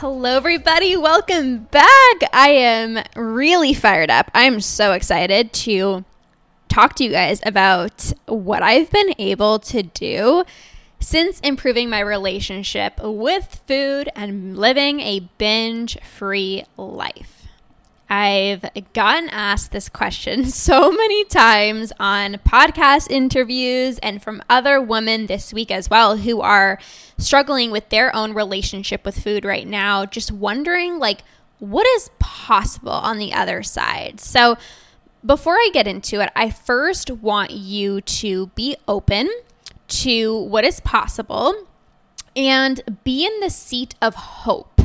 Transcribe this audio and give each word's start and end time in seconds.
Hello, 0.00 0.36
everybody. 0.36 0.94
Welcome 0.94 1.60
back. 1.70 2.16
I 2.30 2.50
am 2.50 3.02
really 3.16 3.72
fired 3.72 4.10
up. 4.10 4.30
I'm 4.34 4.60
so 4.60 4.92
excited 4.92 5.54
to 5.54 6.04
talk 6.68 6.96
to 6.96 7.04
you 7.04 7.12
guys 7.12 7.40
about 7.46 8.12
what 8.26 8.62
I've 8.62 8.90
been 8.90 9.14
able 9.16 9.58
to 9.60 9.82
do 9.82 10.44
since 11.00 11.40
improving 11.40 11.88
my 11.88 12.00
relationship 12.00 13.00
with 13.02 13.62
food 13.66 14.10
and 14.14 14.58
living 14.58 15.00
a 15.00 15.20
binge 15.38 15.96
free 16.02 16.64
life. 16.76 17.35
I've 18.08 18.64
gotten 18.92 19.28
asked 19.30 19.72
this 19.72 19.88
question 19.88 20.44
so 20.50 20.92
many 20.92 21.24
times 21.24 21.92
on 21.98 22.34
podcast 22.34 23.10
interviews 23.10 23.98
and 23.98 24.22
from 24.22 24.42
other 24.48 24.80
women 24.80 25.26
this 25.26 25.52
week 25.52 25.70
as 25.70 25.90
well 25.90 26.16
who 26.16 26.40
are 26.40 26.78
struggling 27.18 27.70
with 27.70 27.88
their 27.88 28.14
own 28.14 28.32
relationship 28.32 29.04
with 29.04 29.18
food 29.22 29.44
right 29.44 29.66
now, 29.66 30.06
just 30.06 30.30
wondering 30.30 30.98
like 30.98 31.22
what 31.58 31.86
is 31.96 32.10
possible 32.18 32.92
on 32.92 33.18
the 33.18 33.32
other 33.32 33.62
side. 33.62 34.20
So, 34.20 34.56
before 35.24 35.54
I 35.54 35.70
get 35.72 35.88
into 35.88 36.20
it, 36.20 36.30
I 36.36 36.50
first 36.50 37.10
want 37.10 37.50
you 37.50 38.00
to 38.02 38.46
be 38.48 38.76
open 38.86 39.28
to 39.88 40.42
what 40.42 40.64
is 40.64 40.78
possible 40.80 41.66
and 42.36 43.00
be 43.02 43.26
in 43.26 43.40
the 43.40 43.50
seat 43.50 43.96
of 44.00 44.14
hope 44.14 44.75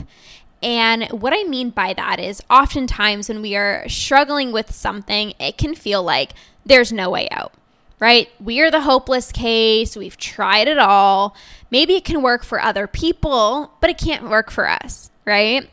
and 0.61 1.05
what 1.09 1.33
I 1.35 1.43
mean 1.43 1.71
by 1.71 1.93
that 1.93 2.19
is 2.19 2.41
oftentimes 2.49 3.29
when 3.29 3.41
we 3.41 3.55
are 3.55 3.87
struggling 3.89 4.51
with 4.51 4.71
something, 4.71 5.33
it 5.39 5.57
can 5.57 5.75
feel 5.75 6.03
like 6.03 6.33
there's 6.65 6.91
no 6.91 7.09
way 7.09 7.27
out, 7.31 7.53
right? 7.99 8.29
We 8.39 8.61
are 8.61 8.69
the 8.69 8.81
hopeless 8.81 9.31
case. 9.31 9.95
We've 9.95 10.17
tried 10.17 10.67
it 10.67 10.77
all. 10.77 11.35
Maybe 11.71 11.95
it 11.95 12.05
can 12.05 12.21
work 12.21 12.43
for 12.43 12.61
other 12.61 12.85
people, 12.85 13.71
but 13.81 13.89
it 13.89 13.97
can't 13.97 14.29
work 14.29 14.51
for 14.51 14.69
us, 14.69 15.09
right? 15.25 15.69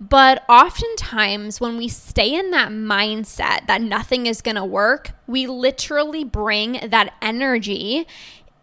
But 0.00 0.42
oftentimes, 0.48 1.60
when 1.60 1.76
we 1.76 1.86
stay 1.86 2.34
in 2.34 2.50
that 2.50 2.70
mindset 2.70 3.68
that 3.68 3.80
nothing 3.80 4.26
is 4.26 4.42
going 4.42 4.56
to 4.56 4.64
work, 4.64 5.12
we 5.28 5.46
literally 5.46 6.24
bring 6.24 6.80
that 6.88 7.14
energy 7.22 8.08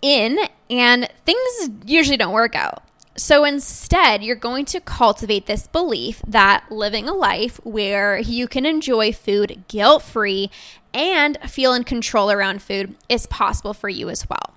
in, 0.02 0.38
and 0.70 1.08
things 1.26 1.70
usually 1.86 2.18
don't 2.18 2.34
work 2.34 2.56
out. 2.56 2.84
So 3.20 3.44
instead, 3.44 4.24
you're 4.24 4.38
going 4.38 4.64
to 4.66 4.80
cultivate 4.80 5.46
this 5.46 5.68
belief 5.68 6.22
that 6.26 6.64
living 6.72 7.10
a 7.10 7.14
life 7.14 7.60
where 7.66 8.18
you 8.18 8.48
can 8.48 8.66
enjoy 8.66 9.12
food 9.12 9.66
guilt 9.68 10.04
free 10.04 10.50
and 10.94 11.38
feel 11.42 11.74
in 11.74 11.84
control 11.84 12.32
around 12.32 12.62
food 12.62 12.96
is 13.10 13.26
possible 13.26 13.74
for 13.74 13.90
you 13.90 14.10
as 14.10 14.28
well. 14.30 14.56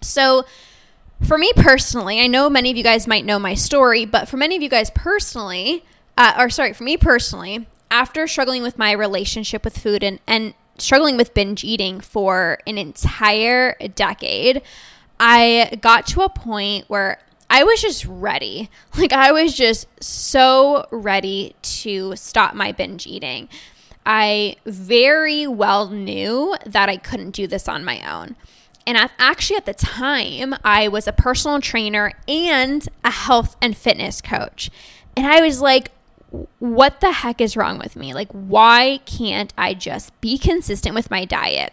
So, 0.00 0.44
for 1.20 1.36
me 1.36 1.50
personally, 1.56 2.20
I 2.20 2.28
know 2.28 2.48
many 2.48 2.70
of 2.70 2.76
you 2.76 2.84
guys 2.84 3.08
might 3.08 3.24
know 3.24 3.40
my 3.40 3.54
story, 3.54 4.04
but 4.04 4.28
for 4.28 4.36
many 4.36 4.54
of 4.54 4.62
you 4.62 4.68
guys 4.68 4.90
personally, 4.90 5.84
uh, 6.16 6.34
or 6.38 6.48
sorry, 6.48 6.72
for 6.72 6.84
me 6.84 6.96
personally, 6.96 7.66
after 7.90 8.28
struggling 8.28 8.62
with 8.62 8.78
my 8.78 8.92
relationship 8.92 9.64
with 9.64 9.76
food 9.76 10.04
and, 10.04 10.20
and 10.28 10.54
struggling 10.78 11.16
with 11.16 11.34
binge 11.34 11.64
eating 11.64 12.00
for 12.00 12.58
an 12.68 12.78
entire 12.78 13.74
decade, 13.96 14.62
I 15.18 15.76
got 15.82 16.06
to 16.08 16.22
a 16.22 16.28
point 16.28 16.84
where 16.88 17.18
I 17.50 17.64
was 17.64 17.82
just 17.82 18.06
ready. 18.06 18.70
Like, 18.96 19.12
I 19.12 19.32
was 19.32 19.54
just 19.54 19.86
so 20.02 20.86
ready 20.90 21.54
to 21.62 22.14
stop 22.16 22.54
my 22.54 22.72
binge 22.72 23.06
eating. 23.06 23.48
I 24.04 24.56
very 24.66 25.46
well 25.46 25.88
knew 25.88 26.56
that 26.66 26.88
I 26.88 26.96
couldn't 26.96 27.30
do 27.30 27.46
this 27.46 27.68
on 27.68 27.84
my 27.84 28.00
own. 28.10 28.36
And 28.86 28.98
I 28.98 29.08
actually, 29.18 29.56
at 29.56 29.66
the 29.66 29.74
time, 29.74 30.54
I 30.64 30.88
was 30.88 31.06
a 31.06 31.12
personal 31.12 31.60
trainer 31.60 32.12
and 32.26 32.86
a 33.04 33.10
health 33.10 33.56
and 33.62 33.76
fitness 33.76 34.20
coach. 34.20 34.70
And 35.16 35.26
I 35.26 35.40
was 35.40 35.60
like, 35.60 35.92
what 36.58 37.00
the 37.00 37.12
heck 37.12 37.40
is 37.40 37.56
wrong 37.56 37.78
with 37.78 37.96
me? 37.96 38.12
Like, 38.12 38.30
why 38.32 39.00
can't 39.06 39.52
I 39.56 39.74
just 39.74 40.18
be 40.20 40.36
consistent 40.36 40.94
with 40.94 41.10
my 41.10 41.24
diet? 41.24 41.72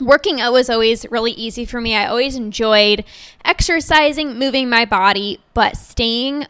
Working 0.00 0.40
out 0.40 0.52
was 0.52 0.70
always 0.70 1.06
really 1.10 1.32
easy 1.32 1.64
for 1.64 1.80
me. 1.80 1.94
I 1.94 2.06
always 2.06 2.36
enjoyed 2.36 3.04
exercising, 3.44 4.38
moving 4.38 4.68
my 4.68 4.84
body, 4.84 5.40
but 5.54 5.76
staying 5.76 6.46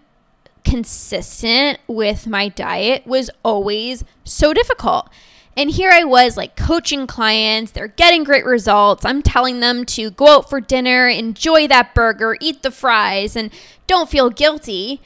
consistent 0.64 1.78
with 1.86 2.26
my 2.26 2.48
diet 2.48 3.06
was 3.06 3.30
always 3.44 4.04
so 4.24 4.52
difficult. 4.52 5.08
And 5.56 5.70
here 5.70 5.90
I 5.90 6.04
was 6.04 6.36
like 6.36 6.54
coaching 6.54 7.06
clients, 7.06 7.72
they're 7.72 7.88
getting 7.88 8.24
great 8.24 8.44
results. 8.44 9.04
I'm 9.04 9.22
telling 9.22 9.60
them 9.60 9.86
to 9.86 10.10
go 10.10 10.28
out 10.28 10.50
for 10.50 10.60
dinner, 10.60 11.08
enjoy 11.08 11.66
that 11.68 11.94
burger, 11.94 12.36
eat 12.40 12.62
the 12.62 12.70
fries, 12.70 13.36
and 13.36 13.50
don't 13.86 14.10
feel 14.10 14.28
guilty. 14.28 15.00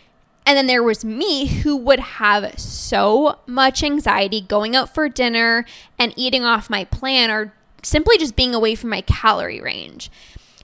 And 0.45 0.57
then 0.57 0.67
there 0.67 0.83
was 0.83 1.05
me 1.05 1.47
who 1.47 1.77
would 1.77 2.01
have 2.01 2.59
so 2.59 3.39
much 3.47 3.84
anxiety 3.84 4.41
going 4.41 4.75
out 4.75 4.93
for 4.93 5.09
dinner 5.09 5.65
and 5.99 6.12
eating 6.17 6.45
off 6.45 6.71
my 6.71 6.84
plan 6.84 7.31
or 7.31 7.53
simply 7.82 8.18
just 8.18 8.36
being 8.36 8.54
away 8.54 8.74
from 8.74 8.91
my 8.91 9.00
calorie 9.02 9.60
range. 9.60 10.10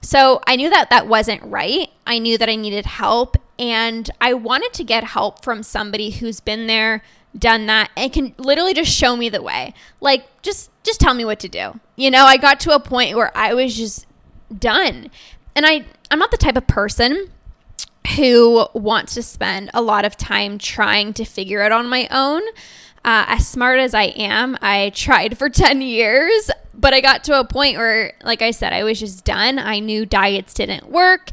So 0.03 0.41
I 0.47 0.57
knew 0.57 0.71
that 0.71 0.91
that 0.91 1.09
wasn't 1.09 1.43
right. 1.43 1.89
I 2.07 2.19
knew 2.19 2.39
that 2.39 2.49
I 2.49 2.57
needed 2.57 2.87
help 2.87 3.37
and 3.59 4.09
I 4.21 4.35
wanted 4.35 4.73
to 4.75 4.85
get 4.85 5.05
help 5.05 5.43
from 5.43 5.63
somebody 5.63 6.11
who's 6.11 6.41
been 6.41 6.67
there, 6.67 7.03
done 7.37 7.67
that 7.67 7.91
and 7.97 8.13
can 8.13 8.35
literally 8.39 8.75
just 8.75 8.93
show 8.93 9.17
me 9.17 9.29
the 9.29 9.43
way. 9.43 9.75
Like 10.01 10.27
just 10.43 10.71
just 10.85 11.01
tell 11.01 11.15
me 11.15 11.25
what 11.25 11.41
to 11.41 11.49
do. 11.49 11.81
You 11.97 12.11
know, 12.11 12.25
I 12.25 12.37
got 12.37 12.61
to 12.61 12.75
a 12.75 12.81
point 12.81 13.17
where 13.17 13.37
I 13.37 13.55
was 13.55 13.77
just 13.77 14.07
done. 14.57 15.11
And 15.55 15.67
I 15.67 15.85
I'm 16.11 16.19
not 16.19 16.31
the 16.31 16.37
type 16.37 16.57
of 16.57 16.67
person 16.67 17.33
who 18.17 18.69
wants 18.73 19.15
to 19.15 19.23
spend 19.23 19.71
a 19.75 19.83
lot 19.83 20.05
of 20.05 20.17
time 20.17 20.59
trying 20.59 21.13
to 21.15 21.25
figure 21.25 21.63
it 21.63 21.73
on 21.73 21.89
my 21.89 22.07
own. 22.11 22.43
Uh, 23.07 23.25
as 23.29 23.47
smart 23.47 23.79
as 23.79 23.95
I 23.95 24.07
am, 24.07 24.59
I 24.61 24.91
tried 24.91 25.39
for 25.39 25.49
10 25.51 25.81
years, 25.81 26.51
but 26.75 26.93
I 26.93 27.01
got 27.01 27.23
to 27.25 27.39
a 27.39 27.45
point 27.45 27.77
where, 27.77 28.13
like 28.25 28.43
I 28.43 28.51
said, 28.51 28.73
I 28.73 28.83
was 28.83 28.99
just 28.99 29.25
done. 29.25 29.61
I 29.61 29.79
knew 29.79 30.05
diets 30.05 30.53
didn't 30.53 30.91
work. 30.91 31.31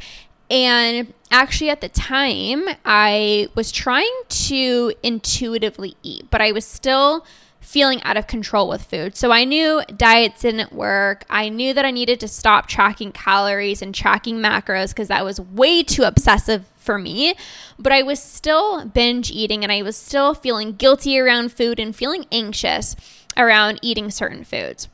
And 0.51 1.11
actually, 1.31 1.71
at 1.71 1.81
the 1.81 1.89
time, 1.89 2.65
I 2.85 3.47
was 3.55 3.71
trying 3.71 4.13
to 4.29 4.93
intuitively 5.01 5.97
eat, 6.03 6.29
but 6.29 6.41
I 6.41 6.51
was 6.51 6.63
still 6.63 7.25
feeling 7.59 8.03
out 8.03 8.17
of 8.17 8.27
control 8.27 8.69
with 8.69 8.83
food. 8.83 9.15
So 9.17 9.31
I 9.31 9.45
knew 9.45 9.81
diets 9.97 10.41
didn't 10.41 10.73
work. 10.73 11.23
I 11.29 11.49
knew 11.49 11.73
that 11.73 11.85
I 11.85 11.91
needed 11.91 12.19
to 12.19 12.27
stop 12.27 12.67
tracking 12.67 13.11
calories 13.11 13.81
and 13.81 13.95
tracking 13.95 14.37
macros 14.37 14.89
because 14.89 15.07
that 15.07 15.25
was 15.25 15.41
way 15.41 15.81
too 15.81 16.03
obsessive 16.03 16.65
for 16.83 16.97
me. 16.97 17.35
But 17.79 17.91
I 17.91 18.03
was 18.03 18.21
still 18.21 18.85
binge 18.85 19.31
eating 19.31 19.63
and 19.63 19.71
I 19.71 19.81
was 19.81 19.97
still 19.97 20.33
feeling 20.33 20.73
guilty 20.73 21.17
around 21.19 21.51
food 21.51 21.79
and 21.79 21.95
feeling 21.95 22.25
anxious 22.31 22.95
around 23.35 23.79
eating 23.81 24.11
certain 24.11 24.43
foods. 24.43 24.89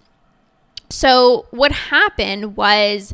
So 0.90 1.48
what 1.52 1.72
happened 1.72 2.56
was 2.56 3.14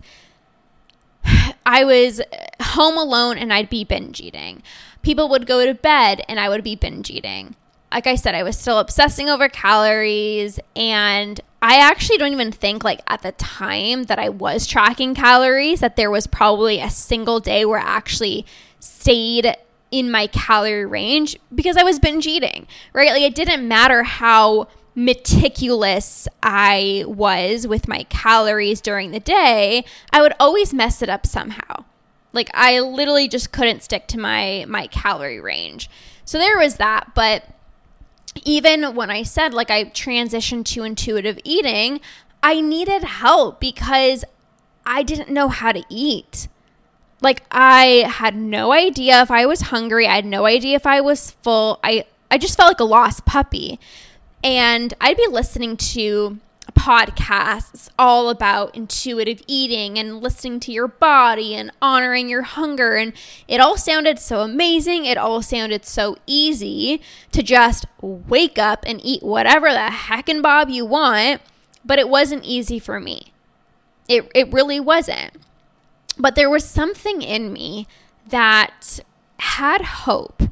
I 1.66 1.84
was 1.84 2.22
home 2.62 2.98
alone 2.98 3.38
and 3.38 3.52
I'd 3.52 3.70
be 3.70 3.84
binge 3.84 4.22
eating. 4.22 4.62
People 5.02 5.30
would 5.30 5.48
go 5.48 5.66
to 5.66 5.74
bed 5.74 6.22
and 6.28 6.40
I 6.40 6.50
would 6.50 6.64
be 6.64 6.76
binge 6.76 7.10
eating 7.10 7.56
like 7.96 8.08
I 8.08 8.16
said, 8.16 8.36
I 8.36 8.44
was 8.44 8.58
still 8.58 8.80
obsessing 8.80 9.30
over 9.30 9.48
calories. 9.48 10.60
And 10.76 11.40
I 11.62 11.78
actually 11.80 12.18
don't 12.18 12.34
even 12.34 12.52
think, 12.52 12.84
like, 12.84 13.02
at 13.08 13.22
the 13.22 13.32
time 13.32 14.04
that 14.04 14.20
I 14.20 14.28
was 14.28 14.68
tracking 14.68 15.16
calories, 15.16 15.80
that 15.80 15.96
there 15.96 16.12
was 16.12 16.28
probably 16.28 16.82
a 16.82 16.90
single 16.90 17.40
day 17.40 17.64
where 17.64 17.80
actually 17.80 18.46
stayed 18.86 19.56
in 19.92 20.12
my 20.12 20.28
calorie 20.28 20.86
range 20.86 21.38
because 21.54 21.78
I 21.78 21.84
was 21.84 22.00
binge 22.00 22.28
eating, 22.28 22.68
right? 22.94 23.12
Like, 23.12 23.22
it 23.22 23.36
didn't 23.36 23.68
matter 23.68 24.04
how 24.04 24.68
meticulous 24.96 26.28
I 26.42 27.04
was 27.06 27.68
with 27.68 27.88
my 27.88 28.04
calories 28.04 28.80
during 28.80 29.12
the 29.12 29.20
day, 29.20 29.84
I 30.12 30.22
would 30.22 30.34
always 30.40 30.74
mess 30.74 31.02
it 31.02 31.10
up 31.10 31.28
somehow. 31.28 31.84
Like 32.32 32.50
I 32.54 32.80
literally 32.80 33.28
just 33.28 33.52
couldn't 33.52 33.84
stick 33.84 34.08
to 34.08 34.20
my 34.20 34.66
my 34.68 34.88
calorie 34.88 35.40
range. 35.40 35.90
So 36.24 36.38
there 36.38 36.58
was 36.58 36.78
that, 36.78 37.12
but 37.14 37.44
even 38.44 38.96
when 38.96 39.12
I 39.12 39.24
said 39.24 39.54
like 39.54 39.70
I 39.70 39.86
transitioned 39.86 40.66
to 40.68 40.84
intuitive 40.84 41.40
eating, 41.44 42.00
I 42.42 42.62
needed 42.62 43.04
help 43.04 43.60
because 43.60 44.24
I 44.86 45.04
didn't 45.04 45.30
know 45.30 45.50
how 45.50 45.72
to 45.72 45.84
eat. 45.90 46.48
Like 47.26 47.42
I 47.50 48.06
had 48.08 48.36
no 48.36 48.72
idea 48.72 49.20
if 49.24 49.32
I 49.32 49.48
was 49.48 49.60
hungry. 49.62 50.06
I 50.06 50.14
had 50.14 50.28
no 50.28 50.46
idea 50.46 50.76
if 50.76 50.86
I 50.86 51.02
was 51.02 51.32
full. 51.42 51.80
I 51.84 52.06
I 52.30 52.38
just 52.38 52.56
felt 52.56 52.70
like 52.70 52.80
a 52.80 52.84
lost 52.84 53.26
puppy. 53.26 53.80
And 54.44 54.94
I'd 55.02 55.18
be 55.18 55.26
listening 55.32 55.76
to 55.76 56.38
podcasts 56.74 57.90
all 57.98 58.30
about 58.30 58.76
intuitive 58.76 59.42
eating 59.48 59.98
and 59.98 60.22
listening 60.22 60.60
to 60.60 60.72
your 60.72 60.88
body 60.88 61.56
and 61.56 61.72
honoring 61.82 62.30
your 62.30 62.44
hunger. 62.44 62.94
And 62.94 63.12
it 63.48 63.60
all 63.60 63.76
sounded 63.76 64.20
so 64.20 64.42
amazing. 64.42 65.06
It 65.06 65.18
all 65.18 65.42
sounded 65.42 65.84
so 65.84 66.18
easy 66.28 67.02
to 67.32 67.42
just 67.42 67.88
wake 68.02 68.60
up 68.60 68.84
and 68.86 69.04
eat 69.04 69.24
whatever 69.24 69.72
the 69.72 69.90
heck 69.90 70.30
and 70.30 70.44
bob 70.44 70.70
you 70.70 70.86
want. 70.86 71.42
But 71.84 71.98
it 71.98 72.08
wasn't 72.08 72.44
easy 72.44 72.78
for 72.78 73.00
me. 73.00 73.34
It, 74.08 74.30
it 74.36 74.54
really 74.54 74.80
wasn't. 74.80 75.34
But 76.18 76.36
there 76.36 76.50
was 76.50 76.64
something 76.64 77.22
in 77.22 77.52
me 77.52 77.88
that 78.30 79.00
had 79.40 79.82
hope. 79.82 80.44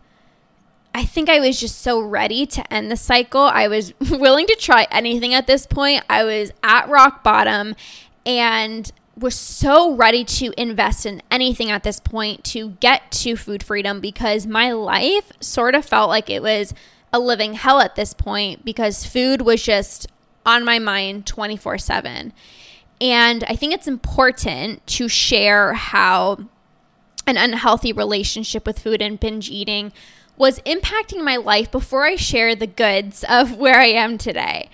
I 0.96 1.06
think 1.06 1.30
I 1.30 1.40
was 1.40 1.60
just 1.60 1.82
so 1.82 2.00
ready 2.00 2.46
to 2.48 2.74
end 2.74 2.92
the 2.92 2.98
cycle. 2.98 3.42
I 3.42 3.68
was 3.68 3.94
willing 4.12 4.46
to 4.48 4.56
try 4.56 4.88
anything 4.92 5.34
at 5.34 5.48
this 5.48 5.66
point. 5.66 6.04
I 6.10 6.24
was 6.24 6.52
at 6.62 6.90
rock 6.90 7.24
bottom 7.24 7.76
and 8.26 8.92
was 9.18 9.36
so 9.36 9.96
ready 9.96 10.24
to 10.24 10.54
invest 10.60 11.06
in 11.06 11.22
anything 11.30 11.70
at 11.70 11.84
this 11.84 12.00
point 12.00 12.44
to 12.44 12.70
get 12.80 13.12
to 13.12 13.36
food 13.36 13.64
freedom 13.64 14.00
because 14.00 14.48
my 14.48 14.72
life 14.72 15.32
sort 15.40 15.76
of 15.76 15.86
felt 15.86 16.10
like 16.10 16.30
it 16.30 16.42
was 16.42 16.74
a 17.12 17.20
living 17.20 17.54
hell 17.54 17.80
at 17.80 17.96
this 17.96 18.14
point 18.14 18.66
because 18.66 19.06
food 19.06 19.42
was 19.44 19.62
just 19.62 20.08
on 20.46 20.66
my 20.66 20.80
mind 20.80 21.26
24 21.26 21.78
7. 21.78 22.34
And 23.02 23.44
I 23.46 23.56
think 23.56 23.74
it's 23.74 23.88
important 23.88 24.86
to 24.88 25.08
share 25.08 25.74
how 25.74 26.40
an 27.26 27.38
unhealthy 27.38 27.94
relationship 27.94 28.66
with 28.66 28.80
food 28.80 29.02
and 29.02 29.20
binge 29.20 29.50
eating 29.50 29.92
was 30.38 30.60
impacting 30.62 31.24
my 31.24 31.38
life 31.38 31.72
before 31.72 32.06
I 32.06 32.16
share 32.16 32.56
the 32.56 32.68
goods 32.68 33.24
of 33.28 33.58
where 33.58 33.80
I 33.80 33.88
am 33.88 34.18
today. 34.18 34.70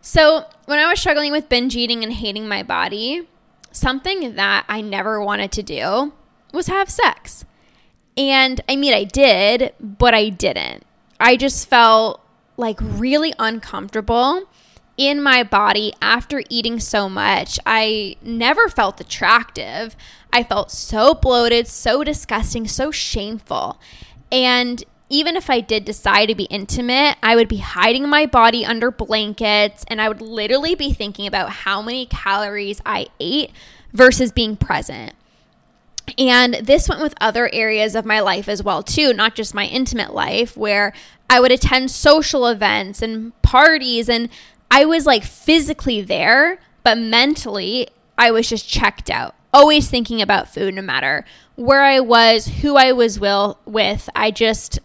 So, 0.00 0.44
when 0.66 0.78
I 0.78 0.88
was 0.88 1.00
struggling 1.00 1.32
with 1.32 1.48
binge 1.48 1.76
eating 1.76 2.04
and 2.04 2.12
hating 2.12 2.46
my 2.46 2.62
body, 2.62 3.26
something 3.70 4.34
that 4.34 4.64
I 4.68 4.80
never 4.80 5.22
wanted 5.22 5.50
to 5.52 5.62
do 5.62 6.12
was 6.52 6.66
have 6.66 6.90
sex. 6.90 7.44
And 8.16 8.60
I 8.68 8.76
mean, 8.76 8.94
I 8.94 9.04
did, 9.04 9.72
but 9.80 10.14
I 10.14 10.28
didn't. 10.28 10.84
I 11.18 11.36
just 11.36 11.68
felt 11.68 12.20
like 12.56 12.78
really 12.80 13.34
uncomfortable 13.38 14.48
in 14.96 15.22
my 15.22 15.42
body 15.42 15.92
after 16.00 16.42
eating 16.48 16.80
so 16.80 17.08
much. 17.08 17.58
I 17.66 18.16
never 18.22 18.68
felt 18.68 19.00
attractive. 19.00 19.96
I 20.32 20.42
felt 20.42 20.70
so 20.70 21.14
bloated, 21.14 21.66
so 21.66 22.04
disgusting, 22.04 22.66
so 22.66 22.90
shameful. 22.90 23.80
And 24.30 24.82
even 25.08 25.36
if 25.36 25.50
I 25.50 25.60
did 25.60 25.84
decide 25.84 26.26
to 26.26 26.34
be 26.34 26.44
intimate, 26.44 27.16
I 27.22 27.36
would 27.36 27.48
be 27.48 27.58
hiding 27.58 28.08
my 28.08 28.26
body 28.26 28.64
under 28.64 28.90
blankets 28.90 29.84
and 29.88 30.00
I 30.00 30.08
would 30.08 30.20
literally 30.20 30.74
be 30.74 30.92
thinking 30.92 31.26
about 31.26 31.50
how 31.50 31.82
many 31.82 32.06
calories 32.06 32.80
I 32.86 33.06
ate 33.20 33.52
versus 33.92 34.32
being 34.32 34.56
present. 34.56 35.12
And 36.18 36.54
this 36.54 36.88
went 36.88 37.00
with 37.00 37.14
other 37.20 37.48
areas 37.52 37.94
of 37.94 38.04
my 38.04 38.20
life 38.20 38.48
as 38.48 38.62
well 38.62 38.82
too, 38.82 39.12
not 39.12 39.34
just 39.34 39.54
my 39.54 39.66
intimate 39.66 40.12
life 40.12 40.56
where 40.56 40.92
I 41.30 41.40
would 41.40 41.52
attend 41.52 41.90
social 41.90 42.46
events 42.46 43.00
and 43.00 43.40
parties 43.42 44.08
and 44.08 44.28
I 44.74 44.86
was 44.86 45.06
like 45.06 45.22
physically 45.22 46.02
there, 46.02 46.58
but 46.82 46.98
mentally, 46.98 47.86
I 48.18 48.32
was 48.32 48.48
just 48.48 48.68
checked 48.68 49.08
out. 49.08 49.36
Always 49.52 49.88
thinking 49.88 50.20
about 50.20 50.52
food, 50.52 50.74
no 50.74 50.82
matter 50.82 51.24
where 51.54 51.84
I 51.84 52.00
was, 52.00 52.46
who 52.46 52.76
I 52.76 52.90
was 52.90 53.20
will, 53.20 53.60
with. 53.66 54.10
I 54.16 54.32
just 54.32 54.80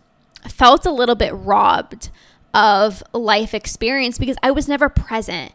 felt 0.47 0.85
a 0.85 0.91
little 0.91 1.15
bit 1.15 1.33
robbed 1.33 2.11
of 2.53 3.01
life 3.13 3.55
experience 3.55 4.19
because 4.19 4.37
I 4.43 4.51
was 4.51 4.67
never 4.67 4.89
present. 4.89 5.53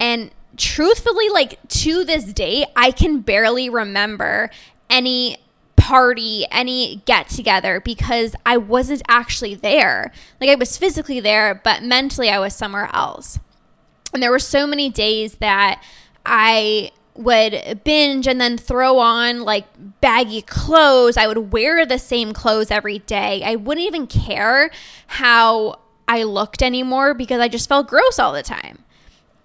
And 0.00 0.32
truthfully, 0.56 1.28
like 1.28 1.60
to 1.68 2.04
this 2.04 2.32
day, 2.32 2.66
I 2.74 2.90
can 2.90 3.20
barely 3.20 3.70
remember 3.70 4.50
any 4.90 5.36
party, 5.76 6.44
any 6.50 7.02
get 7.04 7.28
together 7.28 7.78
because 7.78 8.34
I 8.44 8.56
wasn't 8.56 9.02
actually 9.06 9.54
there. 9.54 10.10
Like 10.40 10.50
I 10.50 10.56
was 10.56 10.76
physically 10.76 11.20
there, 11.20 11.60
but 11.62 11.84
mentally 11.84 12.30
I 12.30 12.40
was 12.40 12.52
somewhere 12.52 12.90
else. 12.92 13.38
And 14.16 14.22
there 14.22 14.30
were 14.30 14.38
so 14.38 14.66
many 14.66 14.88
days 14.88 15.34
that 15.34 15.84
I 16.24 16.90
would 17.14 17.82
binge 17.84 18.26
and 18.26 18.40
then 18.40 18.56
throw 18.56 18.98
on 18.98 19.42
like 19.42 19.66
baggy 20.00 20.40
clothes. 20.40 21.18
I 21.18 21.26
would 21.26 21.52
wear 21.52 21.84
the 21.84 21.98
same 21.98 22.32
clothes 22.32 22.70
every 22.70 23.00
day. 23.00 23.42
I 23.44 23.56
wouldn't 23.56 23.86
even 23.86 24.06
care 24.06 24.70
how 25.06 25.80
I 26.08 26.22
looked 26.22 26.62
anymore 26.62 27.12
because 27.12 27.38
I 27.40 27.48
just 27.48 27.68
felt 27.68 27.88
gross 27.88 28.18
all 28.18 28.32
the 28.32 28.42
time. 28.42 28.78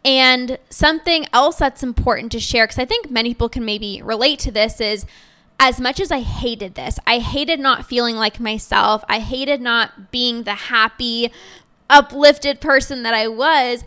And 0.05 0.57
something 0.69 1.27
else 1.33 1.57
that's 1.57 1.83
important 1.83 2.31
to 2.31 2.39
share, 2.39 2.63
because 2.65 2.79
I 2.79 2.85
think 2.85 3.11
many 3.11 3.31
people 3.31 3.49
can 3.49 3.65
maybe 3.65 4.01
relate 4.01 4.39
to 4.39 4.51
this, 4.51 4.79
is 4.79 5.05
as 5.59 5.81
much 5.81 5.99
as 5.99 6.13
I 6.13 6.21
hated 6.21 6.75
this, 6.75 6.97
I 7.05 7.19
hated 7.19 7.59
not 7.59 7.85
feeling 7.85 8.15
like 8.15 8.39
myself, 8.39 9.03
I 9.09 9.19
hated 9.19 9.59
not 9.59 10.11
being 10.11 10.43
the 10.43 10.55
happy, 10.55 11.29
uplifted 11.89 12.61
person 12.61 13.03
that 13.03 13.13
I 13.13 13.27
was 13.27 13.83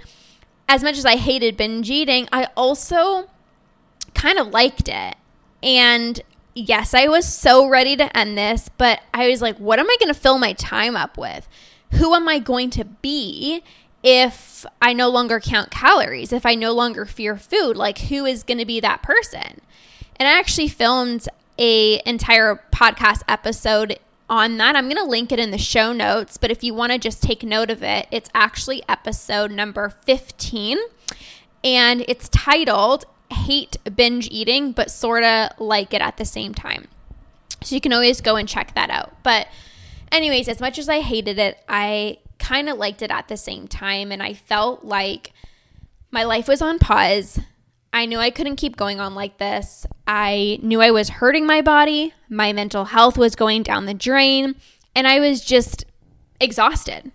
as 0.69 0.83
much 0.83 0.97
as 0.97 1.05
I 1.05 1.17
hated 1.17 1.57
binge 1.57 1.91
eating, 1.91 2.29
I 2.33 2.49
also 2.57 3.29
kind 4.15 4.39
of 4.39 4.49
liked 4.49 4.89
it. 4.89 5.17
And 5.63 6.21
yes, 6.55 6.95
I 6.95 7.09
was 7.09 7.27
so 7.27 7.69
ready 7.69 7.97
to 7.97 8.17
end 8.17 8.39
this, 8.39 8.71
but 8.79 9.01
I 9.13 9.29
was 9.29 9.43
like, 9.43 9.59
what 9.59 9.79
am 9.79 9.89
I 9.89 9.97
going 10.01 10.13
to 10.13 10.19
fill 10.19 10.39
my 10.39 10.53
time 10.55 10.97
up 10.97 11.19
with? 11.19 11.49
Who 11.93 12.15
am 12.15 12.29
I 12.29 12.39
going 12.39 12.71
to 12.71 12.85
be 12.85 13.63
if 14.03 14.67
I 14.81 14.93
no 14.93 15.09
longer 15.09 15.41
count 15.41 15.71
calories, 15.71 16.33
if 16.33 16.47
I 16.47 16.55
no 16.55 16.73
longer 16.73 17.05
fear 17.05 17.37
food? 17.37 17.77
Like, 17.77 17.99
who 17.99 18.25
is 18.25 18.43
going 18.43 18.59
to 18.59 18.65
be 18.65 18.81
that 18.81 19.03
person? 19.03 19.61
And 20.17 20.29
I 20.29 20.39
actually 20.39 20.69
filmed 20.69 21.29
a 21.59 22.03
entire 22.07 22.63
podcast 22.73 23.23
episode 23.29 23.99
on 24.29 24.57
that. 24.59 24.77
I'm 24.77 24.89
going 24.89 24.97
to 24.97 25.05
link 25.05 25.33
it 25.33 25.39
in 25.39 25.51
the 25.51 25.59
show 25.59 25.93
notes, 25.93 26.37
but 26.37 26.51
if 26.51 26.65
you 26.65 26.75
want 26.75 26.93
to 26.93 26.99
just 26.99 27.23
take 27.23 27.43
note 27.43 27.71
of 27.71 27.83
it, 27.83 28.07
it's 28.11 28.31
actually 28.35 28.83
episode 28.89 29.51
number 29.51 29.89
15 29.89 30.79
and 31.63 32.05
it's 32.09 32.29
titled 32.29 33.05
Hate 33.31 33.77
Binge 33.97 34.29
Eating, 34.31 34.73
but 34.73 34.91
sort 34.91 35.25
of 35.25 35.51
like 35.59 35.95
it 35.95 36.03
at 36.03 36.17
the 36.17 36.25
same 36.25 36.55
time. 36.55 36.89
So 37.63 37.75
you 37.75 37.81
can 37.81 37.93
always 37.93 38.21
go 38.21 38.37
and 38.37 38.49
check 38.49 38.75
that 38.75 38.91
out. 38.91 39.17
But, 39.23 39.49
anyways, 40.13 40.49
as 40.49 40.61
much 40.61 40.79
as 40.79 40.89
I 40.89 41.01
hated 41.01 41.39
it, 41.39 41.59
I 41.69 42.19
kind 42.39 42.69
of 42.69 42.77
liked 42.77 43.01
it 43.01 43.11
at 43.11 43.29
the 43.29 43.39
same 43.39 43.67
time, 43.67 44.13
and 44.13 44.23
I 44.23 44.35
felt 44.35 44.85
like 44.85 45.33
my 46.11 46.25
life 46.25 46.47
was 46.47 46.61
on 46.61 46.79
pause. 46.79 47.41
I 47.95 48.07
knew 48.07 48.19
I 48.19 48.31
couldn't 48.31 48.57
keep 48.57 48.77
going 48.77 48.99
on 48.99 49.15
like 49.15 49.39
this. 49.39 49.87
I 50.05 50.59
knew 50.63 50.83
I 50.83 50.91
was 50.91 51.09
hurting 51.09 51.47
my 51.47 51.63
body. 51.63 52.13
My 52.29 52.53
mental 52.53 52.87
health 52.87 53.17
was 53.17 53.37
going 53.37 53.63
down 53.63 53.87
the 53.87 53.95
drain. 53.95 54.57
And 54.97 55.07
I 55.07 55.21
was 55.21 55.45
just 55.45 55.85
exhausted, 56.41 57.13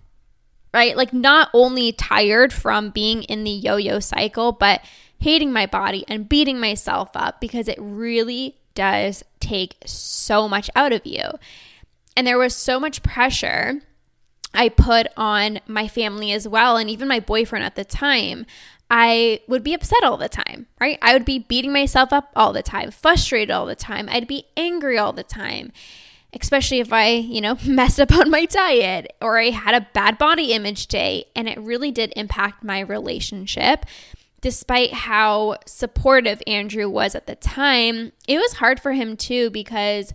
right? 0.73 0.95
Like, 0.95 1.11
not 1.11 1.49
only 1.53 1.91
tired 1.91 2.53
from 2.53 2.91
being 2.91 3.23
in 3.23 3.43
the 3.43 3.51
yo 3.51 3.75
yo 3.75 3.99
cycle, 3.99 4.53
but 4.53 4.81
hating 5.19 5.51
my 5.51 5.65
body 5.65 6.05
and 6.07 6.29
beating 6.29 6.61
myself 6.61 7.09
up 7.13 7.41
because 7.41 7.67
it 7.67 7.77
really 7.81 8.55
does 8.73 9.21
take 9.41 9.75
so 9.85 10.47
much 10.47 10.69
out 10.77 10.93
of 10.93 11.05
you. 11.05 11.23
And 12.15 12.25
there 12.25 12.37
was 12.37 12.55
so 12.55 12.79
much 12.79 13.03
pressure 13.03 13.81
I 14.53 14.69
put 14.69 15.07
on 15.17 15.59
my 15.67 15.89
family 15.89 16.31
as 16.31 16.47
well, 16.47 16.77
and 16.77 16.89
even 16.89 17.09
my 17.09 17.19
boyfriend 17.19 17.65
at 17.65 17.75
the 17.75 17.83
time. 17.83 18.45
I 18.89 19.41
would 19.47 19.63
be 19.63 19.73
upset 19.73 20.03
all 20.03 20.17
the 20.17 20.29
time, 20.29 20.67
right? 20.79 20.97
I 21.01 21.13
would 21.13 21.25
be 21.25 21.39
beating 21.39 21.71
myself 21.71 22.11
up 22.11 22.31
all 22.35 22.53
the 22.53 22.63
time, 22.63 22.89
frustrated 22.91 23.51
all 23.51 23.65
the 23.65 23.75
time. 23.75 24.09
I'd 24.09 24.27
be 24.27 24.45
angry 24.57 24.97
all 24.97 25.13
the 25.13 25.23
time, 25.23 25.71
especially 26.33 26.79
if 26.79 26.91
I, 26.91 27.09
you 27.09 27.39
know, 27.39 27.57
messed 27.65 27.99
up 27.99 28.11
on 28.11 28.31
my 28.31 28.45
diet 28.45 29.15
or 29.21 29.37
I 29.37 29.51
had 29.51 29.75
a 29.75 29.87
bad 29.93 30.17
body 30.17 30.53
image 30.53 30.87
day. 30.87 31.25
And 31.35 31.47
it 31.47 31.59
really 31.59 31.91
did 31.91 32.13
impact 32.15 32.63
my 32.63 32.79
relationship. 32.79 33.85
Despite 34.41 34.93
how 34.93 35.57
supportive 35.65 36.41
Andrew 36.47 36.89
was 36.89 37.13
at 37.13 37.27
the 37.27 37.35
time, 37.35 38.13
it 38.27 38.37
was 38.37 38.53
hard 38.53 38.79
for 38.79 38.93
him 38.93 39.17
too 39.17 39.49
because 39.51 40.13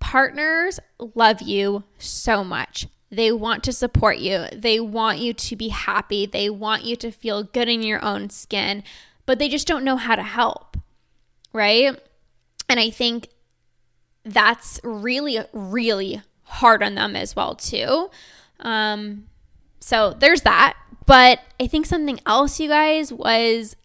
partners 0.00 0.80
love 1.14 1.42
you 1.42 1.84
so 1.98 2.42
much. 2.42 2.88
They 3.14 3.32
want 3.32 3.64
to 3.64 3.72
support 3.72 4.18
you. 4.18 4.46
They 4.52 4.80
want 4.80 5.18
you 5.18 5.32
to 5.32 5.56
be 5.56 5.68
happy. 5.68 6.26
They 6.26 6.50
want 6.50 6.84
you 6.84 6.96
to 6.96 7.10
feel 7.10 7.42
good 7.42 7.68
in 7.68 7.82
your 7.82 8.04
own 8.04 8.30
skin, 8.30 8.82
but 9.26 9.38
they 9.38 9.48
just 9.48 9.66
don't 9.66 9.84
know 9.84 9.96
how 9.96 10.16
to 10.16 10.22
help. 10.22 10.76
Right? 11.52 11.98
And 12.68 12.80
I 12.80 12.90
think 12.90 13.28
that's 14.24 14.80
really, 14.82 15.38
really 15.52 16.22
hard 16.42 16.82
on 16.82 16.94
them 16.94 17.14
as 17.16 17.36
well, 17.36 17.54
too. 17.54 18.10
Um, 18.60 19.26
so 19.80 20.14
there's 20.18 20.42
that. 20.42 20.76
But 21.06 21.40
I 21.60 21.66
think 21.66 21.86
something 21.86 22.18
else, 22.26 22.58
you 22.58 22.68
guys, 22.68 23.12
was 23.12 23.76